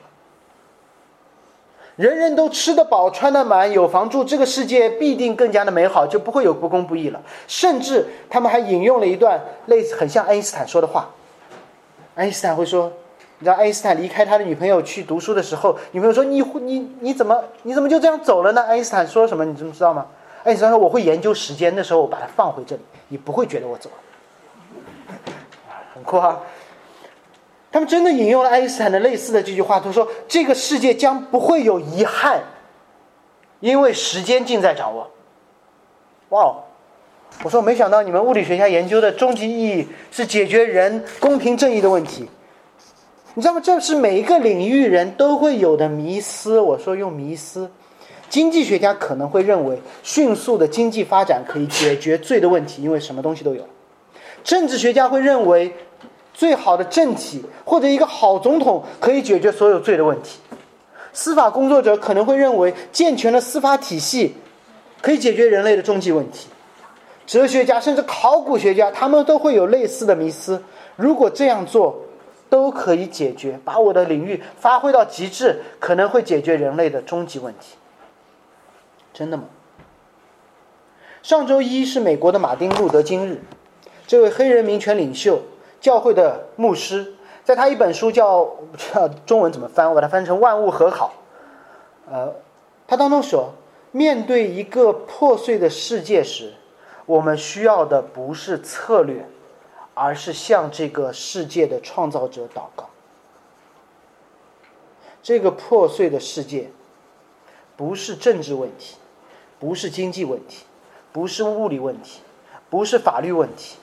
[1.95, 7.21] 人人都吃得饱、穿得满、有房住，这个世界必定更加的美好，就不会有不公不义了。
[7.47, 11.09] 甚至他们还引用了一段类似很像爱因斯坦说的话，
[12.15, 12.91] 爱因斯坦会说。
[13.39, 19.43] 你知道爱因斯坦离开他的女朋友去读书的时候，女朋友说：“你你你怎么你怎么就这样走了呢？”爱因斯坦说什么？
[19.43, 20.05] 你知不知道吗？
[20.43, 23.95] 爱因斯坦说：“我会研究时间，那时候我把它放回这里，你不会觉得我走了。”
[26.01, 26.41] 很酷哈！
[27.71, 32.41] 他们真的引用了爱因斯坦的类似的这句话，他说：“这个世界将不会有遗憾，
[33.59, 35.09] 因为时间尽在掌握。”
[36.29, 36.63] 哇哦！
[37.43, 42.27] 我说没想到你们物理学家研究的终极意义是解决人公平正义的问题。
[43.35, 43.61] 你知道吗？
[43.63, 46.59] 这是每一个领域人都会有的迷思。
[46.59, 47.71] 我说用迷思，
[48.27, 53.65] 经济学家可能会认为迅速的经济发展可以解决罪的问题，因为什么东西都有。
[54.43, 55.73] 政治学家会认为
[56.41, 60.39] 最好的政体或者一个好总统可以解决所有罪的问题。
[61.13, 64.35] 司法工作者可能会认为健全的司法体系
[65.03, 66.47] 可以解决人类的终极问题。
[67.27, 70.63] 哲学家甚至考古学家，他们都会有类似的迷思。
[70.95, 72.05] 如果这样做，
[72.49, 77.75] 都可以解决，把我的领域发挥到极致，可能会解决人类的终极问题。
[79.13, 79.43] 真的吗？
[81.21, 83.43] 上周一是美国的马丁路德金日，
[84.07, 85.39] 这位黑人民权领袖、
[85.81, 87.13] 教会的牧师，
[87.43, 88.49] 在他一本书叫
[88.93, 89.89] 叫 中文怎么翻？
[89.89, 91.15] 我把它翻成《万物和好》。
[92.09, 92.33] 呃，
[92.87, 93.51] 他当中说，
[93.91, 96.53] 面对一个破碎的世界时，
[97.05, 99.27] 我们需要的不是策略。
[99.93, 102.89] 而是向这个世界的创造者祷告。
[105.21, 106.69] 这个破碎的世界，
[107.75, 108.95] 不是政治问题，
[109.59, 110.63] 不是经济问题，
[111.11, 112.21] 不是物理问题，
[112.69, 113.75] 不是法律问题，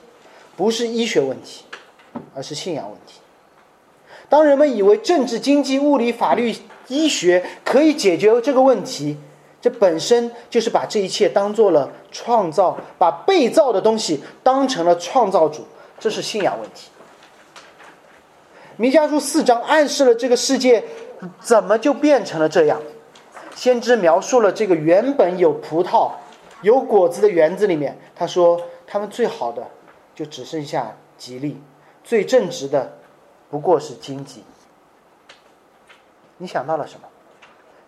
[0.57, 1.63] 不是医学问题，
[2.33, 3.19] 而是信仰问题。
[4.27, 6.55] 当人们以为政治、经济、物理、法律、
[6.87, 9.17] 医学可以解决这个问题，
[9.59, 15.65] 这本身就是把这一切当做了创造，把被造的东西当成了创造主。
[15.99, 16.89] 这是信仰问题。
[18.77, 20.81] 弥迦书四章暗示了这个世界
[21.41, 22.79] 怎么就变成了这样。
[23.53, 26.11] 先知描述了这个原本有葡萄、
[26.61, 29.67] 有果子的园子里面，他说他们最好的
[30.15, 31.61] 就只剩下吉利，
[32.09, 32.91] 最正直的
[33.51, 34.43] 不过是荆棘。
[36.37, 37.07] 你想到了什么？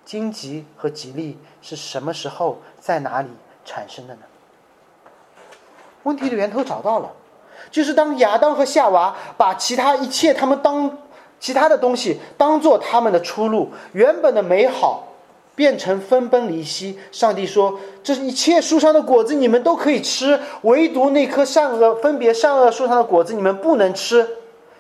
[0.06, 3.30] 荆棘和吉利是什么时候在哪里
[3.66, 4.22] 产生的呢？
[6.04, 7.12] 问题的源头找到了。
[7.72, 11.00] 就是当亚当和夏娃把其他一切他们当
[11.40, 15.08] 其他的东西当做他们的出路，原本的美好
[15.62, 16.98] 变成分崩离析。
[17.12, 24.28] 上帝说：“这是一切树上的果子你们都可以吃，唯独那棵善恶分别善恶树上的果子你们不能吃。”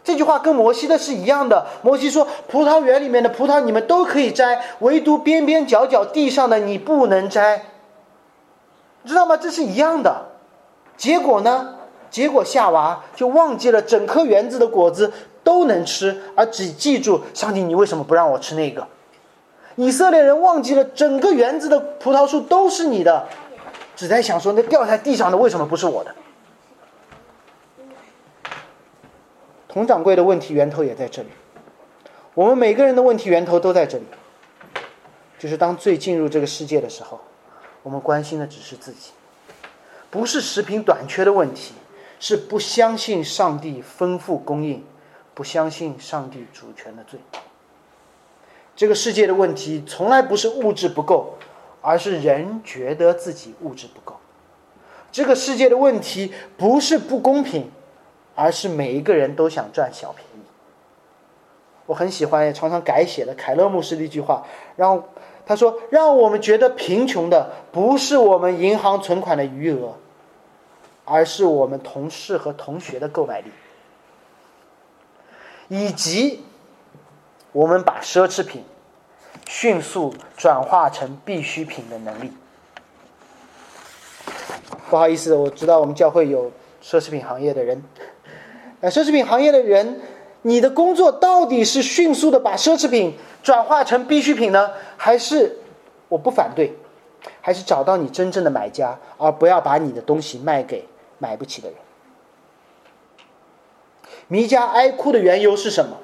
[0.03, 1.67] 这句话跟摩西的是一样的。
[1.83, 7.65] 摩西说：“葡萄园里面的葡萄你们都可以摘，唯独边边角角地上的你不能摘。”
[9.05, 9.37] 知道吗？
[9.37, 10.29] 这是一样的。
[10.97, 11.75] 结果呢？
[12.09, 15.13] 结果夏娃就忘记了整颗园子的果子
[15.43, 18.87] 都能吃，而只记住上帝，你为什么不让我吃那个？
[19.81, 23.27] 以色列人忘记了整个园子的葡萄树都是你的，
[23.95, 26.15] 只在想说那掉在地上的为什么不是我的？
[29.67, 31.29] 佟掌柜的问题源头也在这里，
[32.35, 34.03] 我们每个人的问题源头都在这里，
[35.39, 37.19] 就是当罪进入这个世界的时候，
[37.81, 39.09] 我们关心的只是自己，
[40.11, 41.73] 不是食品短缺的问题，
[42.19, 44.85] 是不相信上帝丰富供应，
[45.33, 47.19] 不相信上帝主权的罪。
[48.75, 51.38] 这个世界的问题从来不是物质不够，
[51.81, 54.15] 而是人觉得自己物质不够。
[55.12, 57.69] 这个世界的问题不是不公平，
[58.34, 60.45] 而是每一个人都想赚小便宜。
[61.86, 64.45] 我很喜欢也常常改写的凯勒牧师的一句话，
[64.77, 65.03] 让
[65.45, 69.95] 他说：“让我们觉得贫穷的不是我们银行存款的余额，
[71.03, 73.51] 而是我们同事和同学的购买力，
[75.67, 76.45] 以及
[77.51, 78.63] 我们把奢侈品
[79.47, 82.31] 迅速转化成必需品的能力。”
[84.89, 86.51] 不好意思，我知道我们教会有
[86.83, 87.81] 奢侈品行业的人，
[88.81, 90.01] 呃，奢侈品行业的人，
[90.41, 95.59] 你的工作到底是迅速的把奢侈品转化成必需品呢，还是
[96.09, 96.75] 我不反对，
[97.39, 100.85] 还是找到你真正的买家，而不要把你的东西卖给
[101.19, 101.77] 买不起的人？
[104.27, 105.97] 弥迦哀哭的缘由是什么？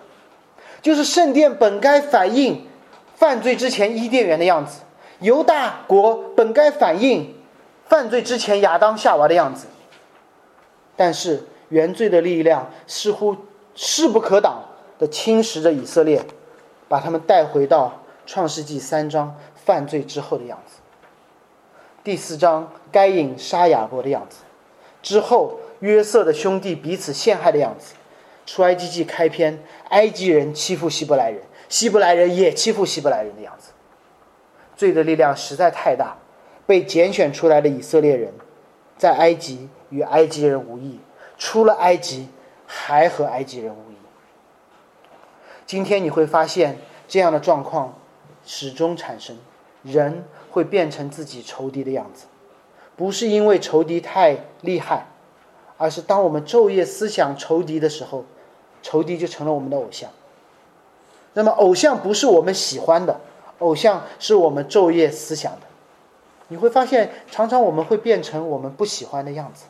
[0.88, 2.66] 就是圣殿本该反映
[3.14, 4.84] 犯罪之前伊甸园的样子，
[5.20, 7.36] 犹大国本该反映。
[7.88, 9.68] 犯罪之前亚当夏娃的样子，
[10.96, 13.36] 但是原罪的力量似乎
[13.76, 14.64] 势不可挡
[14.98, 16.26] 的侵蚀着以色列，
[16.88, 20.80] 把他们带回到创世纪三章犯罪之后的样子。
[22.02, 24.38] 第四章该隐杀亚伯的样子，
[25.02, 27.94] 之后约瑟的兄弟彼此陷害的样子，
[28.48, 33.70] 出埃及记开篇埃及人欺负希伯来人，希伯来人也欺负希伯来人的样子，
[34.76, 36.18] 罪的力量实在太大。
[36.66, 38.34] 被拣选出来的以色列人，
[38.98, 41.00] 在埃及与埃及人无异，
[41.38, 42.28] 出了埃及
[42.66, 43.96] 还和埃及人无异。
[45.66, 47.98] 今天你会发现这样的状况
[48.46, 49.38] 始终产生，
[49.82, 52.26] 人会变成自己仇敌的样子，
[52.98, 55.08] 不是因为仇敌太厉害，
[55.78, 58.26] 而是当我们昼夜思想仇敌的时候，
[58.82, 60.10] 仇敌就成了我们的偶像。
[61.34, 63.20] 那么，偶像不是我们喜欢的，
[63.60, 65.62] 偶像是我们昼夜思想的。
[66.48, 69.66] 你会发现，常常我们会变成我们不喜欢的样子，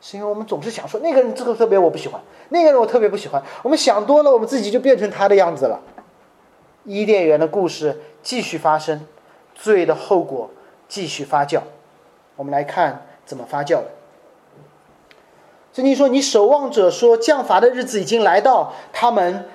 [0.00, 3.42] 是因为我们总是想说那个人这个特别我不喜欢，那个人我特别不喜欢。
[3.62, 5.80] 我们想多了，我们自己就变成他的样子了。
[6.84, 9.06] 伊甸园的故事继续发生，
[9.54, 10.50] 罪的后果
[10.88, 11.60] 继续发酵。
[12.34, 13.86] 我们来看怎么发酵的。
[15.72, 19.48] 圣经说：“你守望者说，降罚的日子已经来到，他们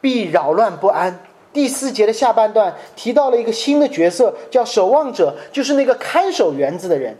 [0.00, 1.20] 必扰乱不安。”
[1.52, 7.16] 第四节的下半段提到了一个新的角色，叫守望者，就是那个看守园子的人。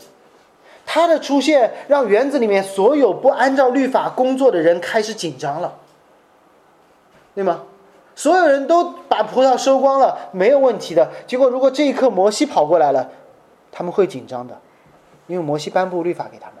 [0.85, 5.75] 他的出现让园子里面所有不按照律法工作的人开始紧张了，
[7.33, 7.61] 对吗？
[8.15, 11.09] 所有人都把葡萄收光了，没有问题的。
[11.25, 13.09] 结果，如果这一刻摩西跑过来了，
[13.71, 14.59] 他们会紧张的，
[15.27, 16.55] 因为摩西颁布律法给他们。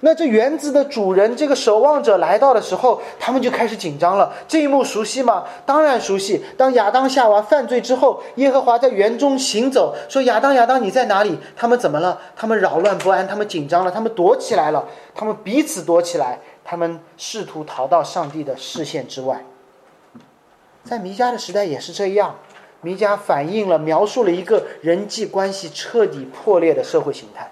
[0.00, 4.32] 那这园子的主人，这个守望者来到的时候，他们就开始紧张了。
[4.46, 5.44] 这一幕熟悉吗？
[5.66, 6.44] 当然熟悉。
[6.56, 12.20] 当亚当夏娃犯罪之后，耶和华在园中行走，说：“亚当，亚当，你在哪里？”他们怎么了？
[12.36, 19.44] 他们扰乱不安，他们紧张了，他们躲起来了，他们彼此躲起来，他们试图逃到上帝的视线之外。
[20.84, 22.36] 在弥迦的时代也是这样，
[22.80, 27.50] 弥迦反映了、描述了一个人际关系彻底破裂的社会形态。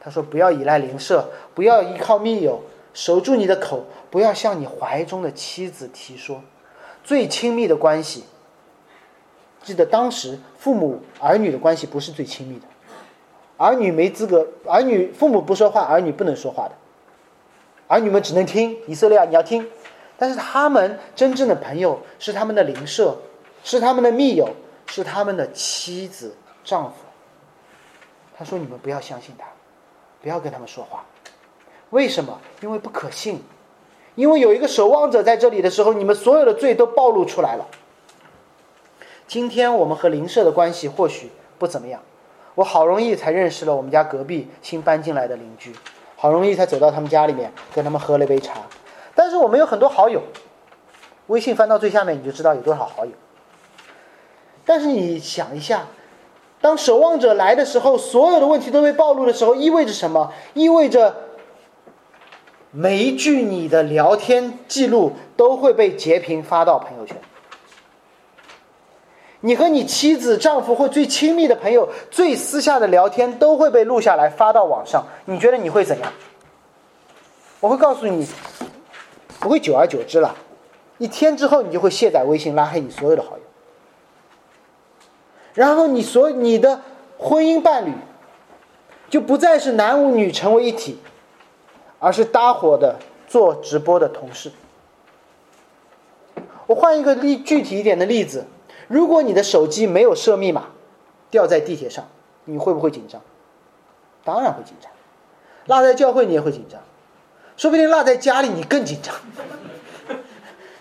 [0.00, 2.62] 他说：“不要依赖邻舍，不要依靠密友，
[2.92, 6.42] 守住你的口，不要向你怀中的妻子提说。
[7.04, 8.24] 最亲密的关系，
[9.62, 12.66] 记得当时父母儿女的关系不是最亲密的，
[13.56, 16.72] 儿女没资格，儿女父母不说话，儿女不能说话的，
[17.86, 18.76] 儿女们只能听。
[18.86, 19.68] 以色列，你要听，
[20.18, 23.16] 但是他们真正的朋友是他们的邻舍，
[23.62, 24.48] 是他们的密友，
[24.86, 26.96] 是他们的妻子、丈夫。
[28.36, 29.46] 他说：你们不要相信他。”
[30.22, 31.04] 不要跟他们说话，
[31.90, 32.40] 为什么？
[32.60, 33.42] 因为不可信，
[34.14, 37.66] 因为有一个守望者在这里的时候，你们所有的罪都暴露出来了。
[39.28, 42.00] 今天我们和邻舍的关系或许不怎么样，
[42.54, 45.72] 我好容易才认识了我们家隔壁新搬进来的邻居，
[46.16, 48.60] 好容易才走到他们家里面跟他们喝了一杯茶，
[49.14, 50.22] 但是我们有很多好友，
[51.28, 53.12] 微信翻到最下面你就知道有多少好友。
[54.64, 55.86] 但是你想一下。
[56.60, 60.32] 当守望者来的时候，所有的问题都被暴露的时候，意味着什么？
[60.54, 61.14] 意味着
[62.76, 67.16] 每一句你的聊天记录都会被截屏发到朋友圈。
[69.42, 75.06] 你和你妻子、丈夫或最亲密的朋友最私下的聊天都会被录下来发到网上。
[75.26, 76.12] 你觉得你会怎样？
[77.60, 78.26] 我会告诉你，
[79.38, 80.34] 不会久而久之了，
[80.98, 83.42] 一天之后你就会卸载微信，拉黑你所有的好友。
[85.52, 86.80] 然后你所你的
[87.18, 87.92] 婚姻伴侣
[89.08, 90.98] 就不再是男无女成为一体，
[92.04, 94.52] 而是搭伙的做直播的同事。
[96.66, 98.44] 我换一个例具体一点的例子，
[98.88, 100.66] 如果你的手机没有设密码，
[101.30, 102.06] 掉在地铁上，
[102.44, 103.22] 你会不会紧张？
[104.22, 104.92] 当然会紧张。
[105.64, 106.78] 落在教会你也会紧张，
[107.56, 109.14] 说不定落在家里你更紧张。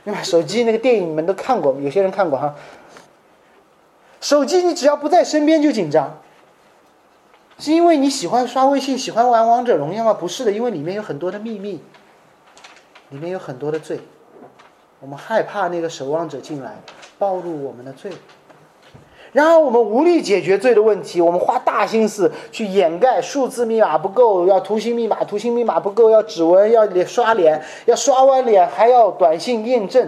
[0.03, 0.21] 对吧？
[0.21, 2.53] 手机那个电影你们都看过，有些人看过哈。
[4.19, 6.21] 手机你只要不在身边就紧张，
[7.59, 10.13] 是因为你喜欢刷微信、喜欢玩王者荣耀吗？
[10.13, 11.81] 不是的，因为里面有很多的秘密，
[13.09, 13.99] 里面有很多的罪，
[14.99, 16.81] 我们害怕那个守望者进来
[17.17, 18.11] 暴露我们的罪。
[19.31, 30.07] 然而我们无力解决罪的问题，我们花大心思去掩盖数字密码不够，要图形密码，图形密码不够，要指纹，要脸刷脸，要刷完脸还要短信验证，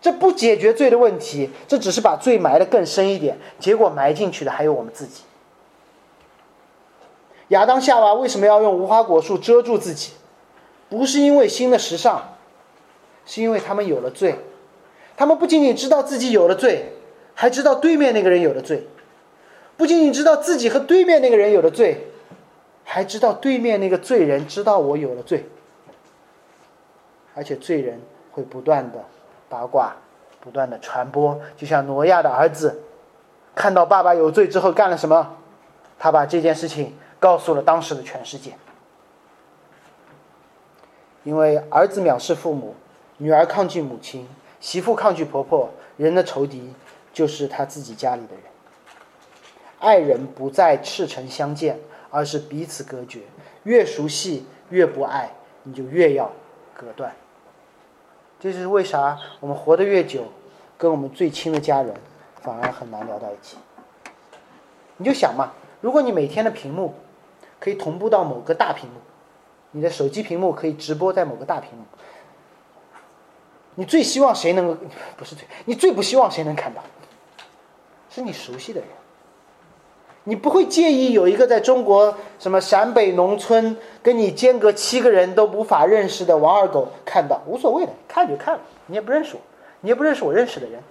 [0.00, 5.22] 这不解决罪的问题，这只是把罪埋得更深一点，结果埋进去的还有我们自己。
[7.48, 10.12] 亚当夏娃为什么要用无花果树遮住自己？
[10.88, 12.36] 不是因为新的时尚，
[13.26, 14.36] 是因为他们有了罪，
[15.16, 16.92] 他们不仅仅知道自己有了罪。
[17.36, 18.86] 还知道对面那个人有了罪，
[19.76, 22.06] 不仅仅知道自己和对面那个人有了罪，
[22.84, 25.44] 还知道对面那个罪人知道我有了罪，
[27.34, 29.04] 而且罪人会不断的
[29.48, 29.96] 八卦，
[30.38, 31.40] 不断的传播。
[31.56, 32.82] 就像挪亚的儿子，
[33.56, 35.34] 看到爸爸有罪之后干了什么？
[35.98, 38.52] 他把这件事情告诉了当时的全世界。
[41.22, 42.74] 因为儿子藐视父母，
[43.16, 44.28] 女儿抗拒母亲，
[44.60, 46.74] 媳妇抗拒婆婆，人的仇敌。
[47.14, 48.42] 就是他自己家里的人，
[49.78, 51.78] 爱人不再赤诚相见，
[52.10, 53.20] 而是彼此隔绝。
[53.62, 55.30] 越熟悉越不爱，
[55.62, 56.32] 你就越要
[56.76, 57.14] 隔断。
[58.40, 59.16] 这是为啥？
[59.38, 60.24] 我们活得越久，
[60.76, 61.94] 跟我们最亲的家人
[62.42, 63.56] 反而很难聊到一起。
[64.96, 66.94] 你就想嘛，如果你每天的屏幕
[67.64, 68.96] 可以同步到某个大屏幕，
[69.70, 71.84] 你的手机屏幕可以直播在某个大屏幕，
[73.76, 74.76] 你最希望谁能够？
[75.16, 76.82] 不是最，你最不希望谁能看到？
[78.10, 78.88] 是你熟悉的人，
[80.24, 89.40] 你不会介意有一个在中国什么陕北农村跟你间隔七个人都无法认识的王二狗看到，无所谓的，看就看了，你也不认识我，
[89.80, 90.82] 你也不认识我认识的人，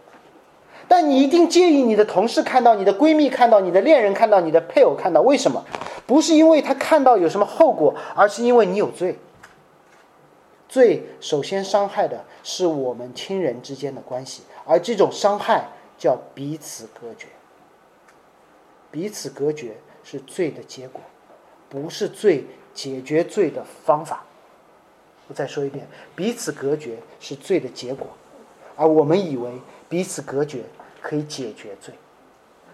[0.94, 5.66] 但你一定介意你的同事看到，你的闺蜜看到，你的恋人看到，你的配偶看到，为什么？
[6.06, 9.18] 不是因为他看到有什么后果，而是因为你有罪。
[10.70, 15.68] 罪首先伤害的是我们亲人之间的关系，而这种伤害。
[15.98, 17.28] 叫彼此隔绝，
[18.92, 21.02] 彼此隔绝是罪的结果，
[21.70, 24.26] 不是罪解决罪的方法。
[25.28, 28.08] 我再说一遍，彼此隔绝是罪的结果，
[28.76, 29.50] 而我们以为
[29.88, 30.64] 彼此隔绝
[31.04, 31.94] 可以解决罪，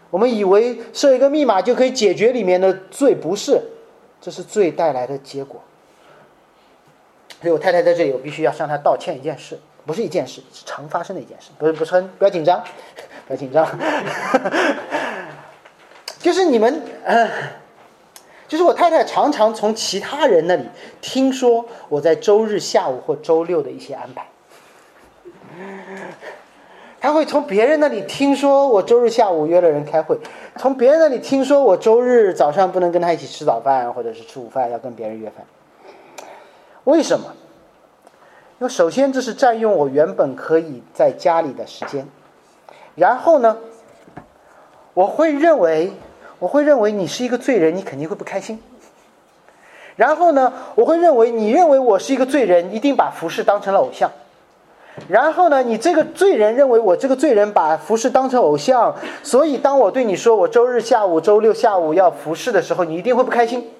[0.10, 3.62] 我们以为设一个密码就可以解决里面的罪，不是，
[4.22, 5.60] 这是罪带来的结果。
[7.42, 12.64] 所以我太太在这里，我必须要向她道歉一件事，不是一件事，是常发生的一件事，不是不是，不要紧张。
[13.28, 13.64] 不要紧张，
[16.18, 17.30] 就是你们，呃，
[18.48, 20.64] 就是我太太常常从其他人那里
[21.00, 24.28] 听说我在周日下午或周六的一些安排，
[27.02, 30.20] 他会从别人那里听说我周日下午约了人开会，
[30.58, 35.45] 从别人那里听说我周日早上不能跟他一起吃早饭或者是吃午饭，要跟别人约饭。
[36.84, 37.34] 为什么？
[38.60, 42.06] 因为首先这是占用我原本可以在家里的时间。
[42.95, 43.58] 然后呢，
[44.93, 45.93] 我会认为，
[46.39, 48.62] 我会认为你是一个罪人，你肯定会不开心。
[49.95, 54.12] 然后呢，我会认为你认为我是一个罪人，一定把服饰当成了偶像。
[55.08, 63.72] 然后呢，你这个罪人认为我这个罪人把服饰当成偶像，所以当我对你说我周日下午、周六下午要服侍的时候，你一定会不开心。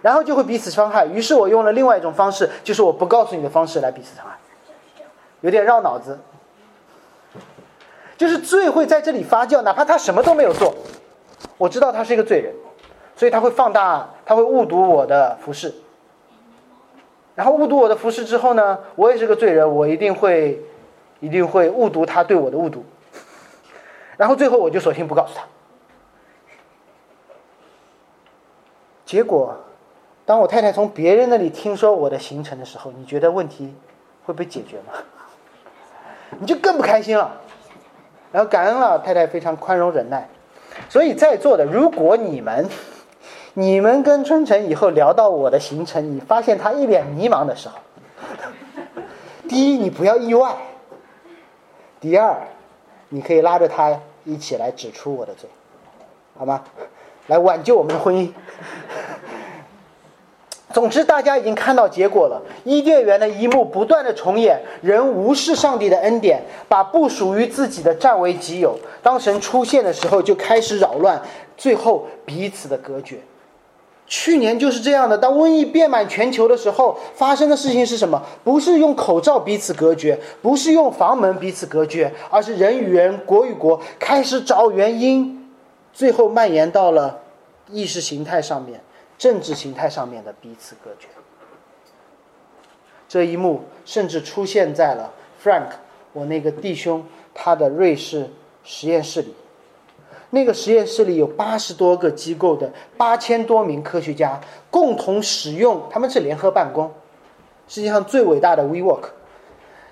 [0.00, 1.04] 然后就会彼此伤害。
[1.06, 4.38] 于是我用了另外一种方式，就是我不告诉你的方式来彼此伤害，
[5.40, 6.16] 有点绕脑子。
[8.16, 10.72] 就是罪会在这里发酵，哪怕他什么都没有做，
[11.56, 12.54] 我知道他是一个罪人，
[13.16, 15.74] 所以他会放大，他会误读我的服饰，
[17.38, 20.60] 然后误读我的服饰之后呢，我也是个罪人，我一定会，
[21.20, 22.84] 一定会误读他对我的误读，
[24.16, 25.44] 然后最后我就索性不告诉他。
[29.06, 29.56] 结果，
[30.26, 33.72] 当我太太从别人那里听说我的行程的时候，你觉得问题
[34.24, 34.94] 会被解决吗？
[36.40, 37.40] 你就更不开心了。
[38.32, 40.28] 然后感恩了，太太非常宽容忍耐，
[40.88, 42.68] 所以在座的，如果你们，
[43.58, 47.74] 你们跟春城以后聊到我的行程，你发现他一脸迷茫的时候，
[49.48, 50.50] 第一，你不要意外；
[51.98, 52.36] 第二，
[53.08, 55.50] 你可以拉着他一起来指出我的罪，
[56.38, 56.62] 好吗？
[57.26, 58.30] 来挽救我们的婚姻。
[60.72, 62.40] 总之，大家已经看到结果了。
[62.62, 68.78] 伊甸园的一幕不断的重演，人无视上帝的恩典，把不属于自己的占为己有。
[69.02, 71.20] 当神出现的时候，就开始扰乱，
[71.56, 73.18] 最后彼此的隔绝。
[74.08, 78.20] 去年就是这样的，当瘟疫遍满全球的时候，发生的事情是什么？
[78.42, 85.50] 不是用口罩彼此隔绝，不是用房门彼此隔绝，而是人与人、国与国开始找原因，
[85.92, 87.20] 最后蔓延到了
[87.70, 88.80] 意识形态上面。
[89.18, 91.08] 政治形态上面的彼此隔绝，
[93.08, 95.70] 这一幕甚至出现在了 Frank
[96.12, 97.04] 我那个弟兄
[97.34, 98.30] 他的瑞士
[98.62, 99.34] 实验室里。
[100.30, 106.92] 那个实验室里有八十多个机构的八千多名科学家共同使用，他们是联合办公，
[107.66, 109.04] 世界上最伟大的 WeWork，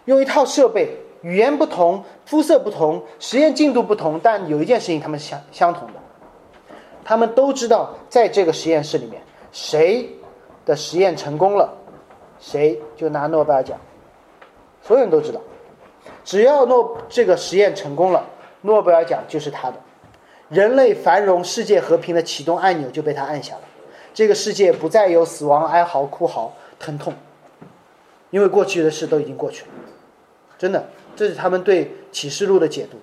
[0.05, 5.95] 用一套设备，语言不同，肤色不同，实验进度不同，但有一件事情他们相相同的。
[7.03, 9.23] 他们都知道，在这个实验室里面，
[9.53, 10.11] 谁
[10.67, 11.73] 的实验成功了，
[12.39, 13.79] 谁就拿诺贝尔奖。
[14.83, 15.41] 所有人都知道，
[16.25, 18.27] 只要诺这个实验成功了，
[18.61, 19.77] 诺贝尔奖就是他的。
[20.49, 23.63] 人类繁荣、世界和平的启动按钮就被他按下了。
[24.15, 27.13] 这个世界不再有死亡、哀嚎、哭嚎、疼痛，
[28.31, 29.69] 因为过去的事都已经过去了。
[30.57, 32.99] 真的，这是他们对启示录的解读。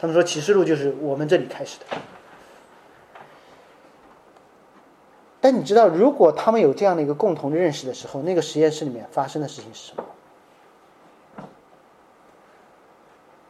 [0.00, 1.84] 他们说启示录就是我们这里开始的。
[5.40, 10.04] 但你知道，如果他们有这样的一个共同的认识的时候，那个实验室里面发生的事情是什么？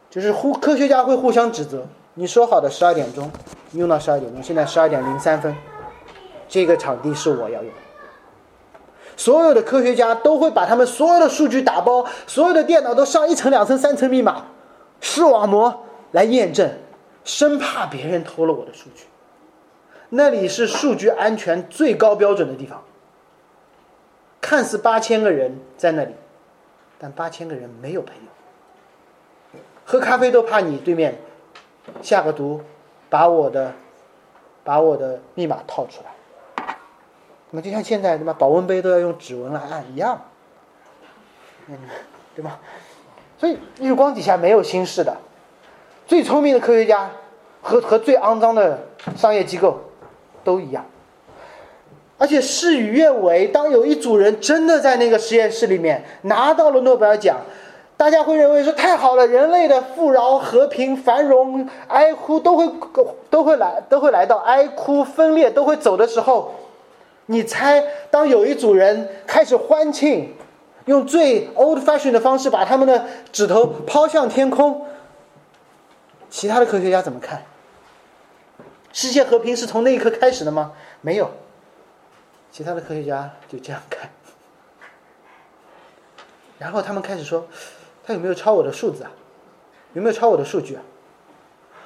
[0.09, 1.87] 就是互科学家会互相指责。
[2.21, 3.31] 你说好的十二点钟，
[3.71, 5.57] 用到十二点钟，现在十二点零三分，
[6.47, 7.73] 这个场地是我要用。
[9.17, 14.45] 所有的科学家都会把他们所有的数据打包，所有的电脑都上一层、两层、三层密码，
[14.99, 16.69] 视网膜来验证，
[17.23, 19.05] 生怕别人偷了我的数据。
[20.09, 22.83] 那里是数据安全最高标准的地方。
[24.39, 26.13] 看似八千个人在那里，
[26.99, 28.21] 但八千个人没有朋友。
[29.83, 31.17] 喝咖啡都怕你对面
[32.01, 32.61] 下个毒，
[33.09, 33.73] 把我的
[34.63, 36.75] 把我的密码套出来。
[37.49, 40.21] 那么就像现在什么，保温杯都要用指纹来按一样，
[42.35, 42.59] 对吧？
[43.37, 45.17] 所以日光底下没有心事的。
[46.07, 47.11] 最聪明的科学家
[47.61, 49.81] 和和最肮脏的商业机构。
[50.43, 50.83] 都一样，
[52.17, 53.45] 而且事与愿违。
[53.49, 57.37] 当有一组人真的在那个实验室里面拿到了诺贝尔奖，
[58.01, 62.67] 大家会认为说太好了，人类的富饶、和平、繁荣、哀哭都会
[63.29, 66.55] 都会来，都会来到哀哭、分裂都会走的时候，
[67.27, 70.33] 你猜，当有一组人开始欢庆，
[70.85, 74.87] 用最 old fashion 的方式把他们的指头抛向天空，
[76.27, 77.43] 其他的科学家怎么看？
[78.91, 80.71] 世界和平是从那一刻开始的吗？
[81.01, 81.29] 没有，
[82.51, 84.09] 其他的科学家就这样看，
[86.57, 87.45] 然后他们开始说，
[88.03, 89.11] 他有没有抄我的数字啊？
[89.93, 90.81] 有没有抄我的数据啊？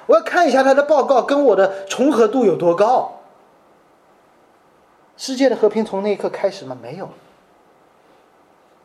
[0.06, 3.20] 我要看一下他的报告跟我的重合度有多高。
[5.16, 6.76] 世界的和平从那一刻开始吗？
[6.80, 7.08] 没有。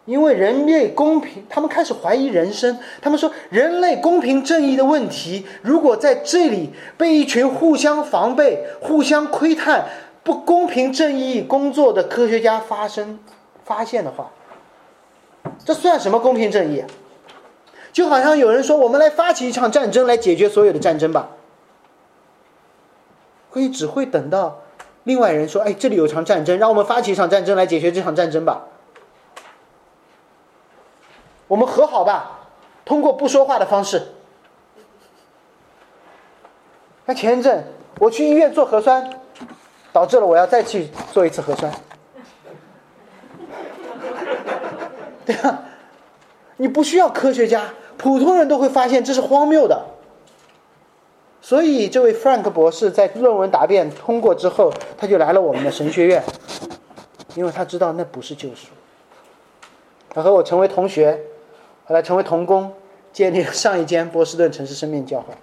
[0.05, 2.79] 因为人类公平，他们开始怀疑人生。
[3.03, 9.87] 他们说，人类公平正义的问题，如果在这里被一群互相防备、互相窥探、
[10.23, 13.19] 不公平正义工作的科学家发生
[13.63, 14.31] 发现的话，
[15.63, 16.83] 这算什么公平正义？
[17.91, 21.29] 就好像有人说，我们来发起一场战争，来解决所有的战争吧。
[23.53, 24.61] 所以只会等到
[25.03, 28.67] 另外人说：“哎，这里有场战争，让我们发起一场战争来解决这场战争吧。”
[31.49, 32.47] 我们和好吧，
[32.85, 34.13] 通过不说话的方式。
[37.05, 37.65] 那前一阵
[37.99, 39.19] 我去医院做核酸，
[39.91, 41.69] 导致了我要再去做一次核酸。
[45.25, 45.65] 对啊，
[46.55, 47.65] 你不需要科学家，
[48.01, 49.85] 普通人都会发现这是荒谬的。
[51.39, 56.23] 所以这位 Frank 博士在论文答辩通过之后，他就来了我们的神学院，
[57.35, 58.69] 因为他知道那不是救赎。
[60.09, 61.19] 他和我成为同学。
[61.85, 62.71] 后来成为童工，
[63.11, 65.33] 建立了上一间波士顿城市生命教会。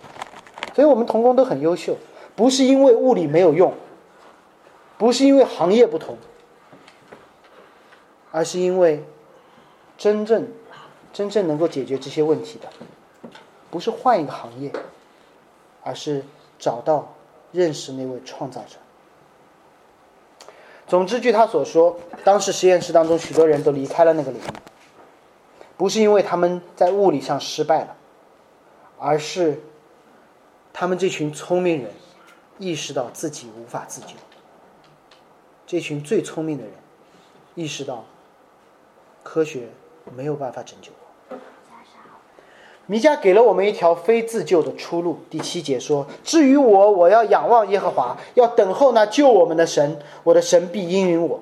[0.74, 1.96] 所以我们童工都很优秀，
[2.34, 3.74] 不是因为物理没有用，
[4.96, 6.16] 不是因为行业不同，
[8.30, 9.04] 而是因为
[9.98, 10.48] 真正
[11.18, 12.68] 真正能够解决这些问题的，
[13.72, 14.70] 不是换一个行业，
[15.82, 16.24] 而是
[16.60, 17.12] 找到
[17.50, 18.76] 认识那位创造者。
[20.86, 24.44] 总之，据他所说，当时实验室当中许多人都离开了那个领域。
[25.76, 27.96] 不是因为他们在物理上失败了，
[28.96, 29.60] 而是
[30.72, 31.90] 他们这群聪明人
[32.60, 34.14] 意识到自己无法自救。
[35.66, 36.72] 这群最聪明的人
[37.56, 38.04] 意识到，
[39.24, 39.68] 科学
[40.14, 40.92] 没有办法拯救。
[42.90, 45.18] 弥迦给了我们一条非自救的出路。
[45.28, 49.98] 第七节说：“至于我，我要仰望耶和华，要等候那救我们的神。
[50.24, 51.40] 我的神必应允我。”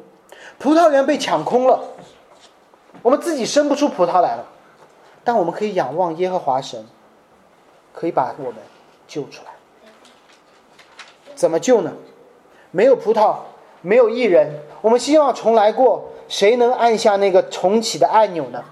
[0.58, 1.80] 葡萄园被抢空了，
[3.00, 4.44] 我们自己生不出葡萄来了，
[5.22, 6.84] 但我们可以仰望耶和华神，
[7.92, 8.54] 可以把我们
[9.06, 9.52] 救出来。
[11.36, 11.92] 怎么救呢？
[12.72, 13.36] 没有葡萄，
[13.82, 18.64] 没有艺人，我们希望重来过，谁能按下那个重启的按钮呢？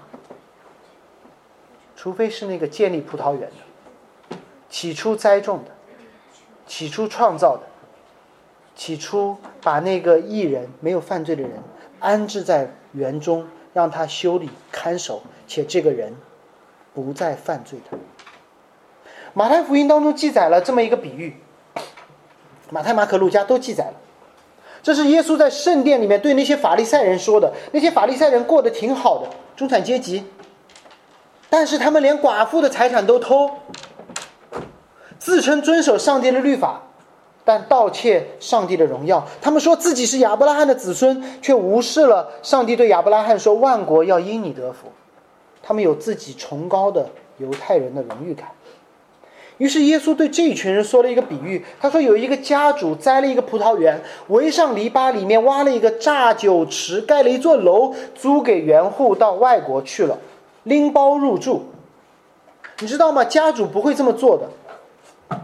[2.05, 4.37] 除非是那个建立葡萄园的，
[4.69, 5.71] 起初栽种的，
[6.67, 7.63] 起初创造的，
[8.75, 11.53] 起初把那个艺人没有犯罪的人
[11.99, 16.15] 安置在园中，让他修理看守，且这个人
[16.93, 17.97] 不再犯罪的。
[19.33, 21.35] 马太福音当中记载了这么一个比喻，
[22.69, 23.95] 马太、马可、路加都记载了。
[24.83, 27.51] 这是耶稣在圣殿里面对那些法利赛人说的。
[27.71, 30.23] 那些法利赛人过得挺好的，中产阶级，
[31.57, 33.49] 但是他们连寡妇的财产都偷，
[35.17, 36.81] 自称遵守上帝的律法，
[37.45, 39.25] 但盗窃上帝的荣耀。
[39.41, 44.89] 他们说自己是亚伯拉罕的子孙，却无视了上帝对亚伯拉罕说：“万国要因你得福。”
[45.63, 48.49] 他们有自己崇高的犹太人的荣誉感。
[49.57, 60.17] 于是耶稣对这一群人说了一个比喻，他说有一个家主栽了一个葡萄园，围上篱笆，里面挖了一个榨酒池，盖了一座楼，租给园户到外国去了，
[60.65, 61.65] 拎包入住。
[62.79, 63.23] 你知道吗？
[63.23, 65.39] 家主不会这么做的。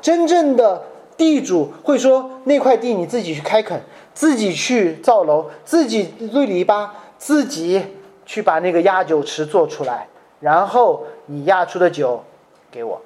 [0.00, 0.84] 真正的
[1.16, 3.82] 地主会说：那块地你自己去开垦，
[4.14, 6.88] 自己去造楼，自己堆篱笆，
[7.18, 7.82] 自己
[8.24, 10.06] 去把那个压酒池做出来，
[10.38, 12.22] 然后你压出的酒
[12.70, 13.02] 给我。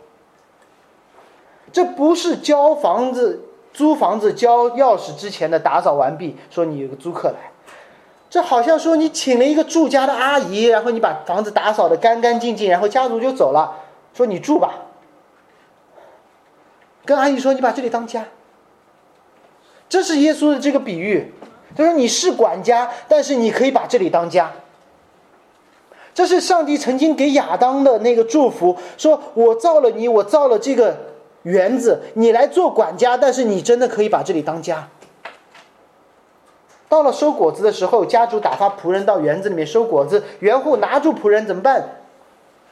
[1.72, 3.42] 这不是交房子、
[3.72, 7.50] 租房子交钥匙之前的打扫完毕，说你有个租客来，
[8.35, 13.76] 这好像说你请了一个住家的阿姨，然后你把房子打扫的干干净净，然后家族就走了，
[14.12, 14.74] 说你住吧。
[17.05, 18.24] 跟阿姨说你把这里当家。
[19.89, 21.32] 这是耶稣的这个比喻，
[21.76, 24.51] 他说你是管家，但是你可以把这里当家。
[26.12, 30.97] 这是上帝曾经给亚当的那个祝福，说我造了你，我造了这个。
[31.45, 34.89] 园子，你来做管家，但是你真的可以把这里当家。
[36.95, 41.88] 到了收果子的时候，家主打发仆人到园子里面收果子，园户拿住仆人怎么办？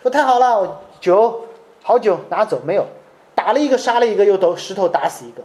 [0.00, 1.46] 说太好了，酒
[1.82, 2.86] 好酒拿走没有？
[3.34, 5.42] 打了一个杀了一个，又都石头打死一个。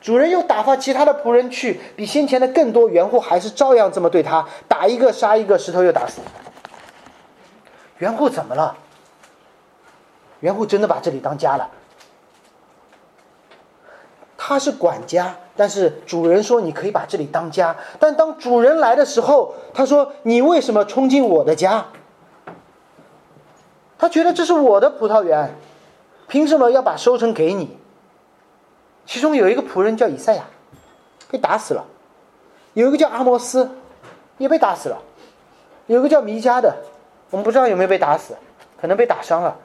[0.00, 6.20] 主人又打发其他的仆人去，比先前的更多，园户还是照样这么对他，打一个杀一个，石头又打死。
[7.98, 8.76] 园户怎么了？
[10.38, 11.68] 园户真的把这里当家了。
[14.44, 17.76] 他是管家，但是主人说你可以把这里当家。
[18.00, 21.86] 但当主人来的时候，他说：“你为什么冲进我的家？”
[23.96, 25.54] 他觉得这是我的葡萄园，
[26.26, 27.78] 凭什么要把收成给你？
[29.06, 30.42] 其中有一个仆人叫以赛亚，
[31.30, 31.84] 被打死了；
[32.74, 33.70] 有一个叫阿摩斯，
[34.38, 34.96] 也被打死了；
[35.86, 36.74] 有一个叫弥迦的，
[37.30, 38.34] 我们不知道有没有被打死，
[38.80, 39.56] 可能被打伤了。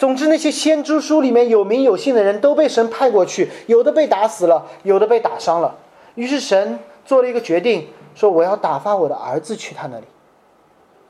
[0.00, 5.76] 总之，那些先知书里面有名有姓的人都被神派过去，有的被打死了，有的被打伤了。
[6.14, 10.06] 于是神做了一个决定，说我要打发我的儿子去他那里，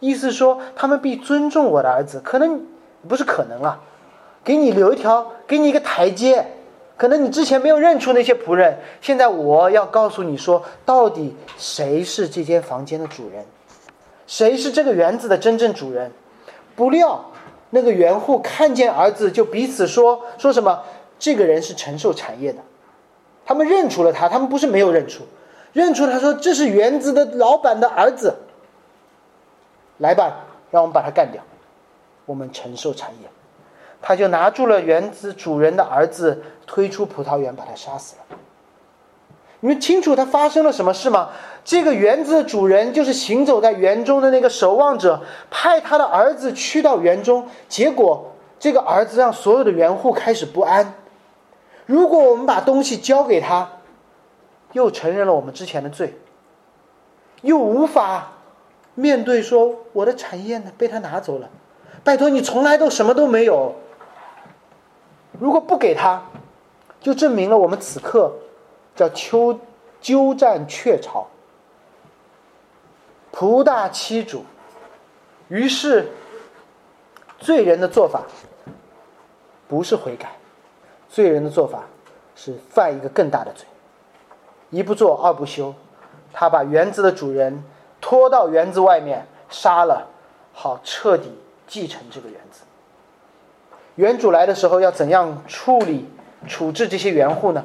[0.00, 2.20] 意思说他们必尊重我的儿子。
[2.24, 2.66] 可能
[3.06, 3.78] 不是可能啊，
[4.42, 6.44] 给你留一条，给你一个台阶。
[6.96, 13.44] 可能你之前没有认出那些仆人，现在我要告诉你说，到底谁是这间房间的主人，
[14.26, 16.10] 谁是这个园子的真正主人。
[16.74, 17.29] 不料。
[17.70, 20.82] 那个园户看见儿子，就彼此说说什么？
[21.18, 22.60] 这个人是承受产业的，
[23.44, 25.24] 他们认出了他，他们不是没有认出，
[25.72, 28.36] 认出他说这是园子的老板的儿子。
[29.98, 31.42] 来吧，让我们把他干掉，
[32.24, 33.28] 我们承受产业。
[34.00, 38.38] 他就拿住了园子主人的儿子，推出葡萄园，把他杀死了。
[39.60, 41.30] 你们清楚他发生了什么事吗？
[41.62, 50.94] 这个园子的主人就是行走在园中的那个守望者，派他的儿子去到园中，结果这个儿子让所有的园户开始不安。
[51.84, 53.68] 如果我们把东西交给他，
[54.72, 56.14] 又承认了我们之前的罪，
[57.42, 58.32] 又无法
[58.94, 61.50] 面对说我的产业呢被他拿走了，
[62.02, 63.74] 拜托你从来都什么都没有。
[65.38, 66.22] 如果不给他，
[67.00, 68.32] 就证明了我们此刻。
[69.00, 69.58] 叫秋
[70.02, 71.26] 鸠占鹊巢，
[73.32, 74.44] 仆大欺主。
[75.48, 76.10] 于是，
[77.38, 78.24] 罪人的做法
[79.66, 80.36] 不是悔改，
[81.08, 81.84] 罪人的做法
[82.36, 83.66] 是犯一个更大的罪，
[84.68, 85.74] 一不做二不休，
[86.34, 87.64] 他把园子的主人
[88.02, 90.08] 拖到园子外面杀了，
[90.52, 91.32] 好彻底
[91.66, 92.64] 继承这个园子。
[93.94, 96.06] 园主来的时候要怎样处理
[96.46, 97.64] 处置这些园户呢？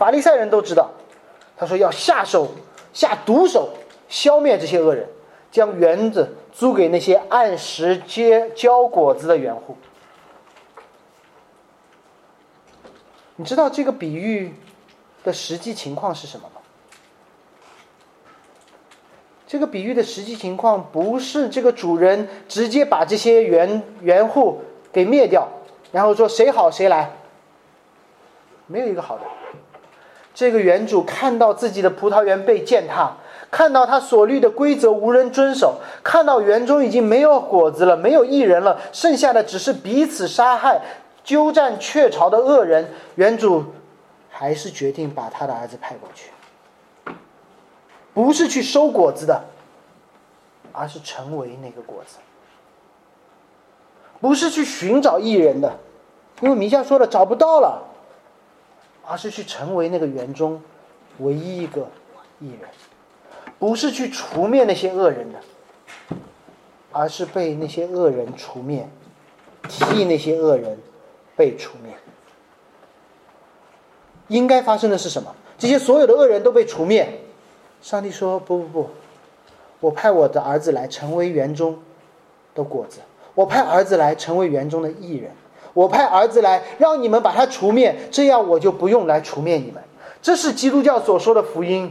[0.00, 0.92] 法利赛人都知道，
[1.58, 2.52] 他说要下手
[2.94, 3.68] 下毒手
[4.08, 5.06] 消灭这些恶人，
[5.50, 9.76] 将园子租给那些按时结交果子的园户。
[13.36, 14.54] 你知道这个比喻
[15.22, 16.62] 的实际情况是什么吗？
[19.46, 25.46] 这个比喻的实际情况不是这个主人直接把这些园园户给灭掉，
[25.92, 27.12] 然后说谁好谁来，
[28.66, 29.24] 没有一个好的。
[30.40, 33.18] 这个园主看到自己的葡萄园被践踏，
[33.50, 40.80] 看到他所立的规则无人遵守，看到园中已经没有果子了，没有异人了，剩下的只是彼此杀害。
[41.22, 43.66] 鸠占鹊巢的恶人，原主
[44.30, 46.30] 还是决定把他的儿子派过去，
[48.14, 49.44] 不是去收果子的，
[50.72, 52.16] 而是成为那个果子；
[54.22, 55.76] 不是去寻找艺人的，
[56.40, 57.89] 因为弥迦说了找不到了，
[59.10, 60.62] 而是去成为那个园中
[61.18, 61.88] 唯一一个
[62.38, 62.70] 艺人；
[63.58, 65.40] 不是去除灭那些恶人的，
[66.92, 68.88] 而是被那些恶人除灭，
[69.68, 70.78] 替那些恶人。
[71.36, 71.94] 被除灭，
[74.28, 75.34] 应该发生的是什么？
[75.56, 77.22] 这些所有的恶人都被除灭。
[77.80, 78.90] 上帝说：“不不不，
[79.80, 81.78] 我派我的儿子来成为园中
[82.54, 83.00] 的果子，
[83.34, 85.30] 我派儿子来成为园中的艺人，
[85.72, 89.82] 我派儿子来让你们把他除灭，这样我就不用来除灭你们。”
[90.22, 91.90] 这是基督教所说的福音，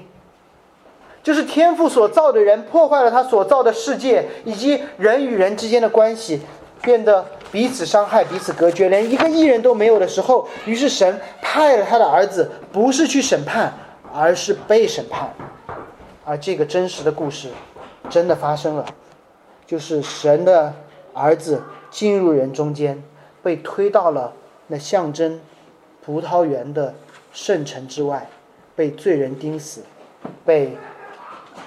[1.23, 6.41] 就是天父所造的人破坏了他所造的世界，以及人与人之间的关系
[6.81, 7.25] 变得。
[7.51, 13.73] 彼此伤害，彼此隔绝，连一个艺人都没有的时候，于是神派了他的儿子，不是去审判，
[14.13, 15.33] 而是被审判。
[16.23, 17.47] 而这个真实的故事，
[18.07, 18.85] 真的发生了，
[19.65, 20.71] 就是神的
[21.11, 23.03] 儿子进入人中间，
[23.41, 24.33] 被推到了
[24.67, 25.39] 那象征
[26.05, 26.93] 葡萄园的
[27.31, 28.27] 圣城之外，
[28.75, 29.81] 被罪人钉死，
[30.45, 30.77] 被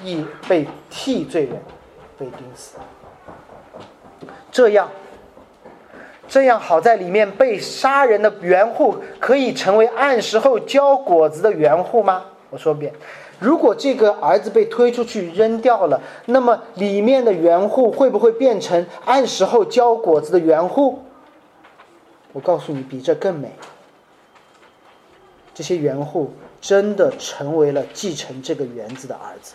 [0.03, 1.61] 义被替罪人
[2.19, 2.77] 被钉死，
[4.51, 4.89] 这样。
[6.29, 12.25] 这样好在里面被杀人的园户可以成为按时后交果子的园户吗？
[12.49, 12.91] 我说一遍，
[13.39, 21.03] 如果这个儿子被推出去扔掉了，那么里面的园户会不会变成按时候交果子的园户？
[22.33, 23.53] 我告诉你，比这更美。
[25.55, 29.55] 这些园户真的成为了继承这个园子的儿子，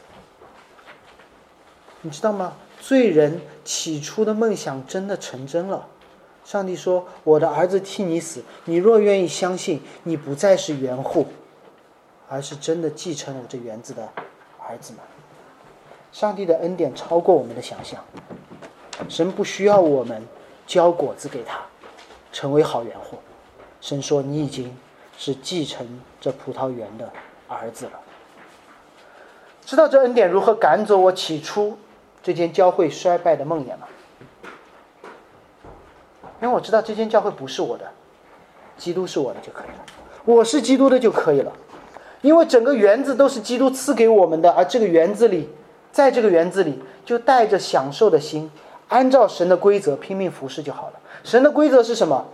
[2.02, 2.54] 你知道吗？
[2.80, 5.88] 罪人起初的梦想真的成真了。
[6.46, 11.26] 上帝说：“我的儿子替你死，你若愿意相信，你不再是园户，
[12.30, 14.08] 而是真的继承我这园子的
[14.60, 15.02] 儿子们。”
[16.14, 18.02] 上帝的恩典超过我们的想象，
[19.10, 20.24] 神不需要我们
[20.68, 21.66] 交果子给他，
[22.38, 23.18] 成为好园户。
[23.82, 24.72] 神说：“你已经
[25.18, 27.12] 是继承这葡萄园的
[27.48, 27.94] 儿子了。”
[29.66, 31.76] 知道这恩典如何赶走我起初
[32.22, 33.88] 这间教会衰败的梦魇吗？
[36.40, 37.92] 因为我知道这间教会不是我的，
[38.78, 39.86] 基督是我的就可以了，
[40.24, 41.52] 我是基督的就可以了，
[42.22, 45.50] 因为整个园子都是基督赐给我们的，而这个园子里，
[45.92, 48.52] 在这个园子里就带着享受的心，
[48.90, 51.00] 按照神的规则拼命服侍就好了。
[51.24, 52.26] 神的规则是什么？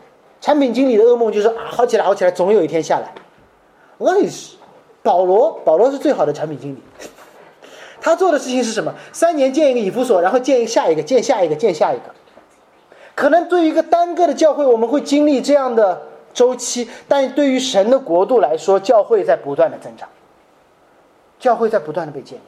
[0.41, 3.13] 产品经理的噩梦就是啊，好起来，好起来，总有一天下来。
[3.97, 4.29] 我告诉你，
[5.01, 6.81] 保罗，保罗是最好的产品经理，
[8.01, 8.93] 他做的事情是什么？
[9.13, 12.03] 三年建一个以弗所，然后建下一个，建下一个，建下一个。
[13.15, 16.01] 可能对于一个单个的教会，我们会经历这样的
[16.33, 20.09] 周期，但对于神的国度来说，教会在不断的增长，
[21.39, 22.41] 教会在不断的被建立。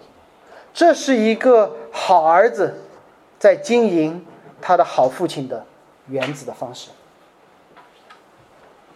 [0.74, 2.82] 这是一个好儿子
[3.40, 4.26] 在经营
[4.60, 5.64] 他的好父亲的
[6.08, 6.89] 原子的方式。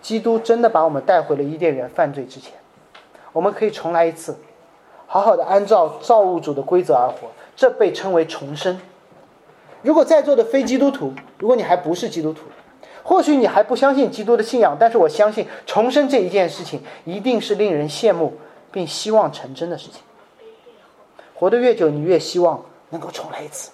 [0.01, 2.53] 基督真的把我们带回了伊甸园犯罪之前，
[3.33, 4.37] 我们可以重来一次，
[5.05, 8.79] 好好的按照造物主的规则而活，这被称为重生。
[9.81, 12.43] 如果在座的非基督徒，如果你还不是基督徒，
[13.03, 18.37] 或许你还不相信基督的信仰，但是我相信重生这一件事情一定是令人羡慕
[18.71, 20.01] 并希望成真的事情。
[21.33, 23.71] 活得越久，你越希望能够重来一次。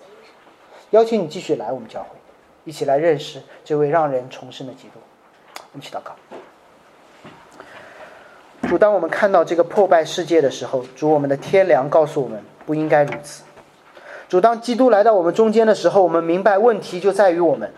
[0.91, 2.14] 邀请你继续来我们教会，
[2.65, 4.99] 一起来认识这位让人重生的基督。
[5.71, 6.13] 我们一起祷告。
[8.67, 13.43] 主，当我们看到这个破败世界的时候，主，我们的天良告诉我们不应该如此。
[14.27, 17.71] 主当基督来到我们中间的时候，我们明白问题就在于我们。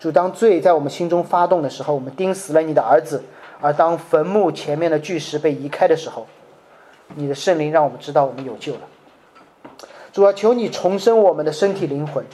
[0.00, 3.22] 主当罪在我们心中发动的时候，我们钉死了你的儿子，
[3.60, 6.26] 而当坟墓前面的巨石被移开的时候，
[7.14, 8.80] 你的圣灵让我们知道我们有救了。
[10.12, 12.24] 主啊，求你重生我们的身体灵魂，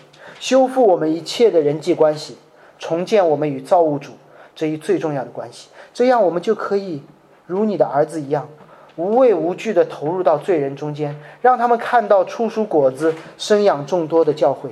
[0.42, 2.36] 修复我们一切的人际关系，
[2.76, 4.14] 重建我们与造物主
[4.56, 7.00] 这一最重要的关系，这样我们就可以
[7.46, 8.48] 如你的儿子一样，
[8.96, 14.68] 无畏无惧地投入到罪人中间，让他们看到出熟果子、生养众多的教会，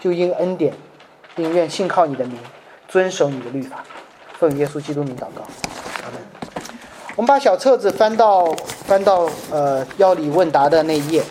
[0.00, 0.72] 就因恩典，
[1.34, 2.38] 并愿信靠你的名，
[2.86, 3.82] 遵守你的律法。
[4.34, 5.42] 奉耶稣基督名祷告，
[6.04, 6.22] 阿门。
[7.16, 8.46] 我们把小册子翻到
[8.86, 11.24] 翻到呃要理问答的那一页。